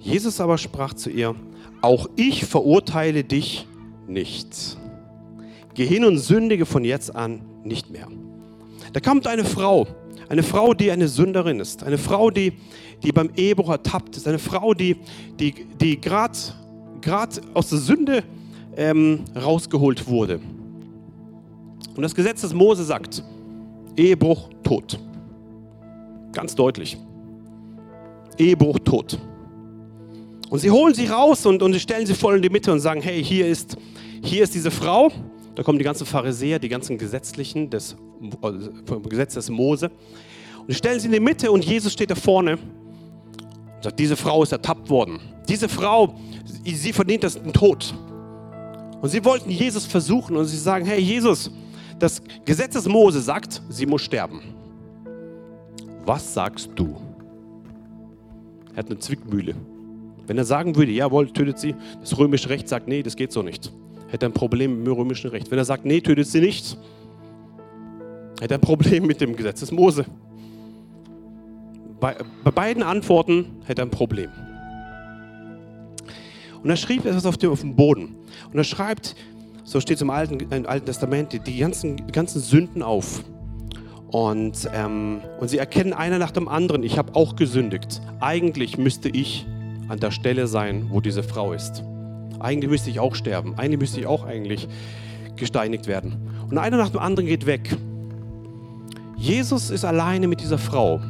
[0.00, 1.34] Jesus aber sprach zu ihr,
[1.82, 3.66] auch ich verurteile dich
[4.08, 4.78] nicht.
[5.74, 8.08] Geh hin und sündige von jetzt an nicht mehr.
[8.94, 9.86] Da kommt eine Frau,
[10.30, 12.54] eine Frau, die eine Sünderin ist, eine Frau, die,
[13.02, 14.96] die beim Ehebruch ertappt ist, eine Frau, die,
[15.38, 16.38] die, die gerade
[17.52, 18.24] aus der Sünde
[18.76, 20.40] ähm, rausgeholt wurde.
[21.94, 23.22] Und das Gesetz des Mose sagt,
[23.96, 24.98] Ehebruch, Tod.
[26.32, 26.96] Ganz deutlich.
[28.42, 29.18] Ehebruch, Tod.
[30.50, 33.00] Und sie holen sie raus und, und stellen sie voll in die Mitte und sagen,
[33.00, 33.76] hey, hier ist,
[34.22, 35.10] hier ist diese Frau.
[35.54, 37.96] Da kommen die ganzen Pharisäer, die ganzen Gesetzlichen des,
[38.86, 39.90] vom Gesetz des Mose.
[40.58, 44.16] Und sie stellen sie in die Mitte und Jesus steht da vorne und sagt, diese
[44.16, 45.20] Frau ist ertappt worden.
[45.48, 46.14] Diese Frau,
[46.64, 47.94] sie verdient das den Tod.
[49.00, 51.50] Und sie wollten Jesus versuchen und sie sagen, hey Jesus,
[51.98, 54.40] das Gesetz des Mose sagt, sie muss sterben.
[56.04, 56.96] Was sagst du?
[58.72, 59.54] Er hat eine Zwickmühle.
[60.26, 63.42] Wenn er sagen würde, jawohl, tötet sie, das römische Recht sagt, nee, das geht so
[63.42, 63.72] nicht.
[64.08, 65.50] Hätte ein Problem mit dem römischen Recht.
[65.50, 66.76] Wenn er sagt, nee, tötet sie nicht,
[68.40, 70.04] hätte er ein Problem mit dem Gesetz des Mose.
[72.00, 74.30] Bei, bei beiden Antworten hätte er ein Problem.
[76.62, 78.14] Und er schrieb etwas auf dem, Boden.
[78.52, 79.16] Und er schreibt,
[79.64, 83.24] so steht es im Alten, im Alten Testament, die ganzen, die ganzen Sünden auf.
[84.12, 88.02] Und, ähm, und sie erkennen einer nach dem anderen, ich habe auch gesündigt.
[88.20, 89.46] Eigentlich müsste ich
[89.88, 91.82] an der Stelle sein, wo diese Frau ist.
[92.38, 93.54] Eigentlich müsste ich auch sterben.
[93.56, 94.68] Eigentlich müsste ich auch eigentlich
[95.36, 96.28] gesteinigt werden.
[96.50, 97.74] Und einer nach dem anderen geht weg.
[99.16, 101.00] Jesus ist alleine mit dieser Frau.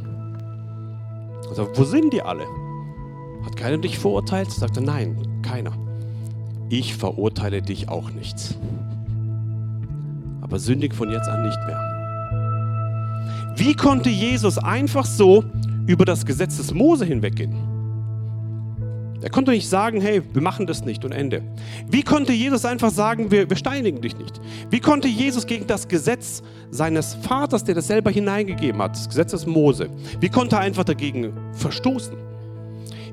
[1.49, 2.45] Also, wo sind die alle?
[3.45, 4.53] Hat keiner dich verurteilt?
[4.53, 5.73] Sagt er, nein, keiner.
[6.69, 8.57] Ich verurteile dich auch nicht.
[10.41, 11.92] Aber sündig von jetzt an nicht mehr.
[13.57, 15.45] Wie konnte Jesus einfach so
[15.87, 17.55] über das Gesetz des Mose hinweggehen?
[19.23, 21.43] Er konnte nicht sagen, hey, wir machen das nicht und Ende.
[21.89, 24.41] Wie konnte Jesus einfach sagen, wir, wir steinigen dich nicht?
[24.71, 29.31] Wie konnte Jesus gegen das Gesetz seines Vaters, der das selber hineingegeben hat, das Gesetz
[29.31, 32.17] des Mose, wie konnte er einfach dagegen verstoßen?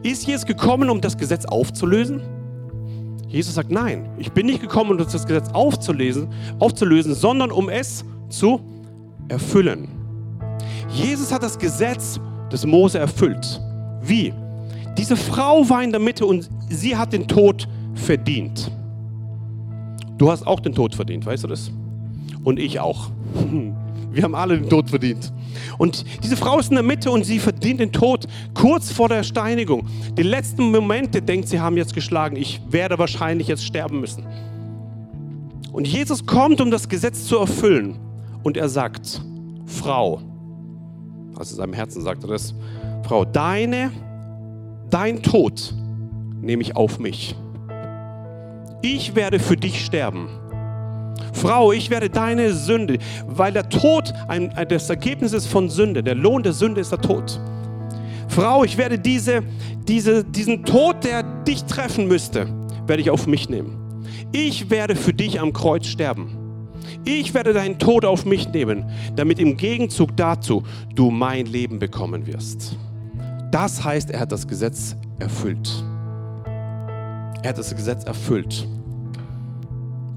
[0.02, 2.22] Ist Jesus gekommen, um das Gesetz aufzulösen?
[3.28, 8.04] Jesus sagt, nein, ich bin nicht gekommen, um das Gesetz aufzulesen, aufzulösen, sondern um es
[8.30, 8.62] zu
[9.28, 9.99] erfüllen.
[10.92, 12.20] Jesus hat das Gesetz
[12.52, 13.62] des Mose erfüllt.
[14.02, 14.34] Wie?
[14.98, 18.72] Diese Frau war in der Mitte und sie hat den Tod verdient.
[20.18, 21.72] Du hast auch den Tod verdient, weißt du das?
[22.44, 23.10] Und ich auch.
[24.12, 25.32] Wir haben alle den Tod verdient.
[25.78, 28.26] Und diese Frau ist in der Mitte und sie verdient den Tod
[28.56, 29.88] kurz vor der Steinigung.
[30.18, 32.36] Die letzten Momente denkt, sie haben jetzt geschlagen.
[32.36, 34.26] Ich werde wahrscheinlich jetzt sterben müssen.
[35.72, 38.00] Und Jesus kommt, um das Gesetz zu erfüllen.
[38.42, 39.22] Und er sagt,
[39.68, 40.22] Frau,
[41.40, 42.54] also in seinem Herzen sagt er das,
[43.04, 43.92] Frau, deine,
[44.90, 45.74] dein Tod
[46.42, 47.36] nehme ich auf mich.
[48.82, 50.28] Ich werde für dich sterben.
[51.34, 56.04] Frau, ich werde deine Sünde, weil der Tod ein, das Ergebnis ist von Sünde.
[56.04, 57.40] Der Lohn der Sünde ist der Tod.
[58.28, 59.44] Frau, ich werde diese,
[59.88, 62.48] diese, diesen Tod, der dich treffen müsste,
[62.86, 64.06] werde ich auf mich nehmen.
[64.32, 66.39] Ich werde für dich am Kreuz sterben.
[67.06, 68.86] Ich werde deinen Tod auf mich nehmen,
[69.16, 70.64] damit im Gegenzug dazu
[70.96, 72.78] du mein Leben bekommen wirst.
[73.52, 75.84] Das heißt, er hat das Gesetz erfüllt.
[77.42, 78.68] Er hat das Gesetz erfüllt.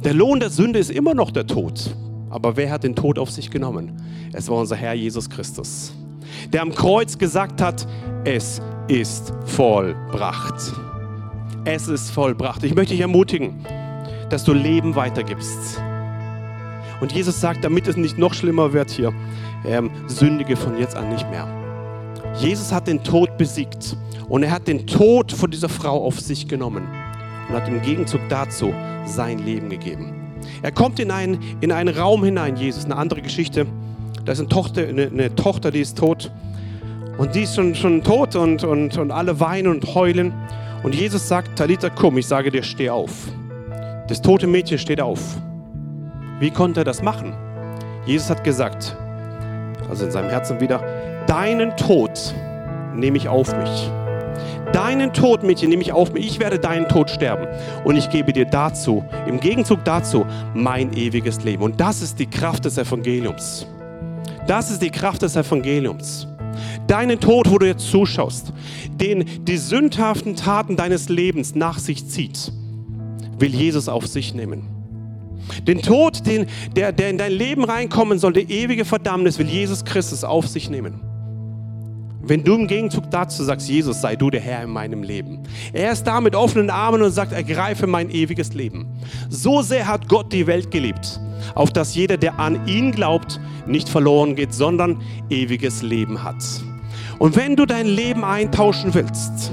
[0.04, 1.96] Der Lohn der Sünde ist immer noch der Tod.
[2.30, 3.92] Aber wer hat den Tod auf sich genommen?
[4.32, 5.94] Es war unser Herr Jesus Christus,
[6.52, 7.86] der am Kreuz gesagt hat,
[8.24, 10.72] es ist vollbracht.
[11.64, 12.64] Es ist vollbracht.
[12.64, 13.64] Ich möchte dich ermutigen,
[14.30, 15.80] dass du Leben weitergibst.
[17.02, 19.12] Und Jesus sagt, damit es nicht noch schlimmer wird hier,
[19.66, 21.48] ähm, sündige von jetzt an nicht mehr.
[22.38, 23.96] Jesus hat den Tod besiegt
[24.28, 26.86] und er hat den Tod von dieser Frau auf sich genommen
[27.48, 28.72] und hat im Gegenzug dazu
[29.04, 30.38] sein Leben gegeben.
[30.62, 33.66] Er kommt in einen, in einen Raum hinein, Jesus, eine andere Geschichte.
[34.24, 36.30] Da ist eine Tochter, eine, eine Tochter, die ist tot.
[37.18, 40.32] Und die ist schon, schon tot und, und, und alle weinen und heulen.
[40.84, 43.10] Und Jesus sagt, Talita, komm, ich sage dir, steh auf.
[44.06, 45.18] Das tote Mädchen steht auf.
[46.42, 47.34] Wie konnte er das machen?
[48.04, 48.96] Jesus hat gesagt,
[49.88, 50.80] also in seinem Herzen wieder,
[51.28, 52.34] deinen Tod
[52.96, 53.88] nehme ich auf mich.
[54.72, 56.26] Deinen Tod, Mädchen, nehme ich auf mich.
[56.26, 57.46] Ich werde deinen Tod sterben.
[57.84, 61.62] Und ich gebe dir dazu, im Gegenzug dazu, mein ewiges Leben.
[61.62, 63.64] Und das ist die Kraft des Evangeliums.
[64.48, 66.26] Das ist die Kraft des Evangeliums.
[66.88, 68.52] Deinen Tod, wo du jetzt zuschaust,
[68.90, 72.50] den die sündhaften Taten deines Lebens nach sich zieht,
[73.38, 74.71] will Jesus auf sich nehmen.
[75.66, 76.46] Den Tod, den,
[76.76, 80.70] der, der in dein Leben reinkommen soll, der ewige Verdammnis, will Jesus Christus auf sich
[80.70, 81.00] nehmen.
[82.24, 85.40] Wenn du im Gegenzug dazu sagst, Jesus, sei du der Herr in meinem Leben.
[85.72, 88.86] Er ist da mit offenen Armen und sagt, ergreife mein ewiges Leben.
[89.28, 91.20] So sehr hat Gott die Welt geliebt,
[91.56, 96.44] auf dass jeder, der an ihn glaubt, nicht verloren geht, sondern ewiges Leben hat.
[97.18, 99.52] Und wenn du dein Leben eintauschen willst,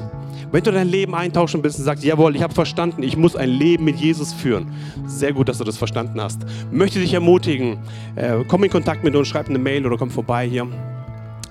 [0.52, 3.50] wenn du dein Leben eintauschen willst und sagst, jawohl, ich habe verstanden, ich muss ein
[3.50, 4.72] Leben mit Jesus führen.
[5.06, 6.42] Sehr gut, dass du das verstanden hast.
[6.72, 7.80] Möchte dich ermutigen,
[8.16, 10.68] äh, komm in Kontakt mit uns, schreib eine Mail oder komm vorbei hier.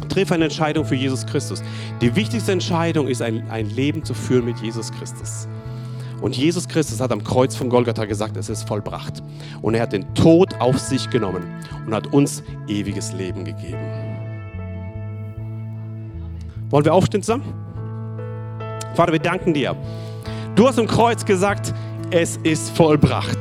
[0.09, 1.62] Triff eine Entscheidung für Jesus Christus.
[2.01, 5.49] Die wichtigste Entscheidung ist, ein, ein Leben zu führen mit Jesus Christus.
[6.20, 9.22] Und Jesus Christus hat am Kreuz von Golgatha gesagt, es ist vollbracht.
[9.62, 11.44] Und er hat den Tod auf sich genommen
[11.86, 13.78] und hat uns ewiges Leben gegeben.
[16.70, 17.67] Wollen wir aufstehen zusammen?
[18.99, 19.76] Vater, wir danken dir.
[20.57, 21.72] Du hast am Kreuz gesagt,
[22.11, 23.38] es ist vollbracht.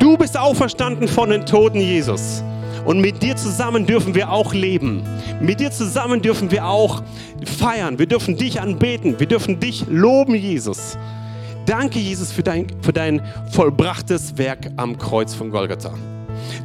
[0.00, 2.44] Du bist auferstanden von den Toten, Jesus.
[2.84, 5.02] Und mit dir zusammen dürfen wir auch leben.
[5.40, 7.02] Mit dir zusammen dürfen wir auch
[7.58, 7.98] feiern.
[7.98, 9.18] Wir dürfen dich anbeten.
[9.18, 10.98] Wir dürfen dich loben, Jesus.
[11.64, 13.22] Danke, Jesus, für dein, für dein
[13.52, 15.94] vollbrachtes Werk am Kreuz von Golgatha.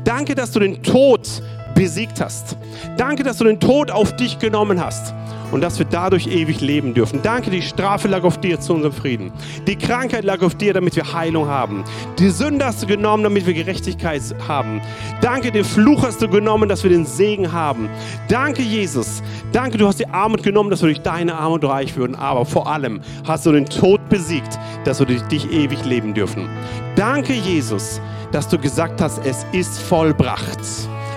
[0.03, 1.41] Danke, dass du den Tod
[1.75, 2.57] besiegt hast.
[2.97, 5.13] Danke, dass du den Tod auf dich genommen hast
[5.53, 7.21] und dass wir dadurch ewig leben dürfen.
[7.21, 9.31] Danke, die Strafe lag auf dir zu unserem Frieden.
[9.67, 11.83] Die Krankheit lag auf dir, damit wir Heilung haben.
[12.17, 14.81] Die Sünde hast du genommen, damit wir Gerechtigkeit haben.
[15.21, 17.87] Danke, den Fluch hast du genommen, dass wir den Segen haben.
[18.29, 19.21] Danke, Jesus.
[19.51, 22.15] Danke, du hast die Armut genommen, dass wir durch deine Armut reich würden.
[22.15, 26.49] Aber vor allem hast du den Tod besiegt, dass wir durch dich ewig leben dürfen.
[26.95, 28.01] Danke, Jesus,
[28.31, 30.59] dass du gesagt hast, es ist vollbracht.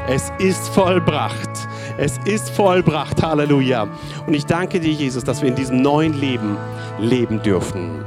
[0.08, 1.50] Es ist vollbracht.
[1.98, 3.20] Es ist vollbracht.
[3.20, 3.88] Halleluja.
[4.26, 6.56] Und ich danke dir, Jesus, dass wir in diesem neuen Leben
[7.00, 8.04] leben dürfen.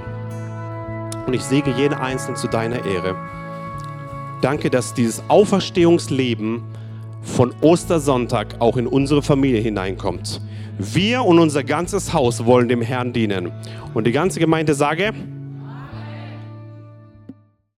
[1.28, 3.16] Und ich segne jeden Einzelnen zu deiner Ehre.
[4.41, 6.62] Danke, dass dieses Auferstehungsleben
[7.22, 10.39] von Ostersonntag auch in unsere Familie hineinkommt.
[10.78, 13.52] Wir und unser ganzes Haus wollen dem Herrn dienen.
[13.93, 15.12] Und die ganze Gemeinde sage,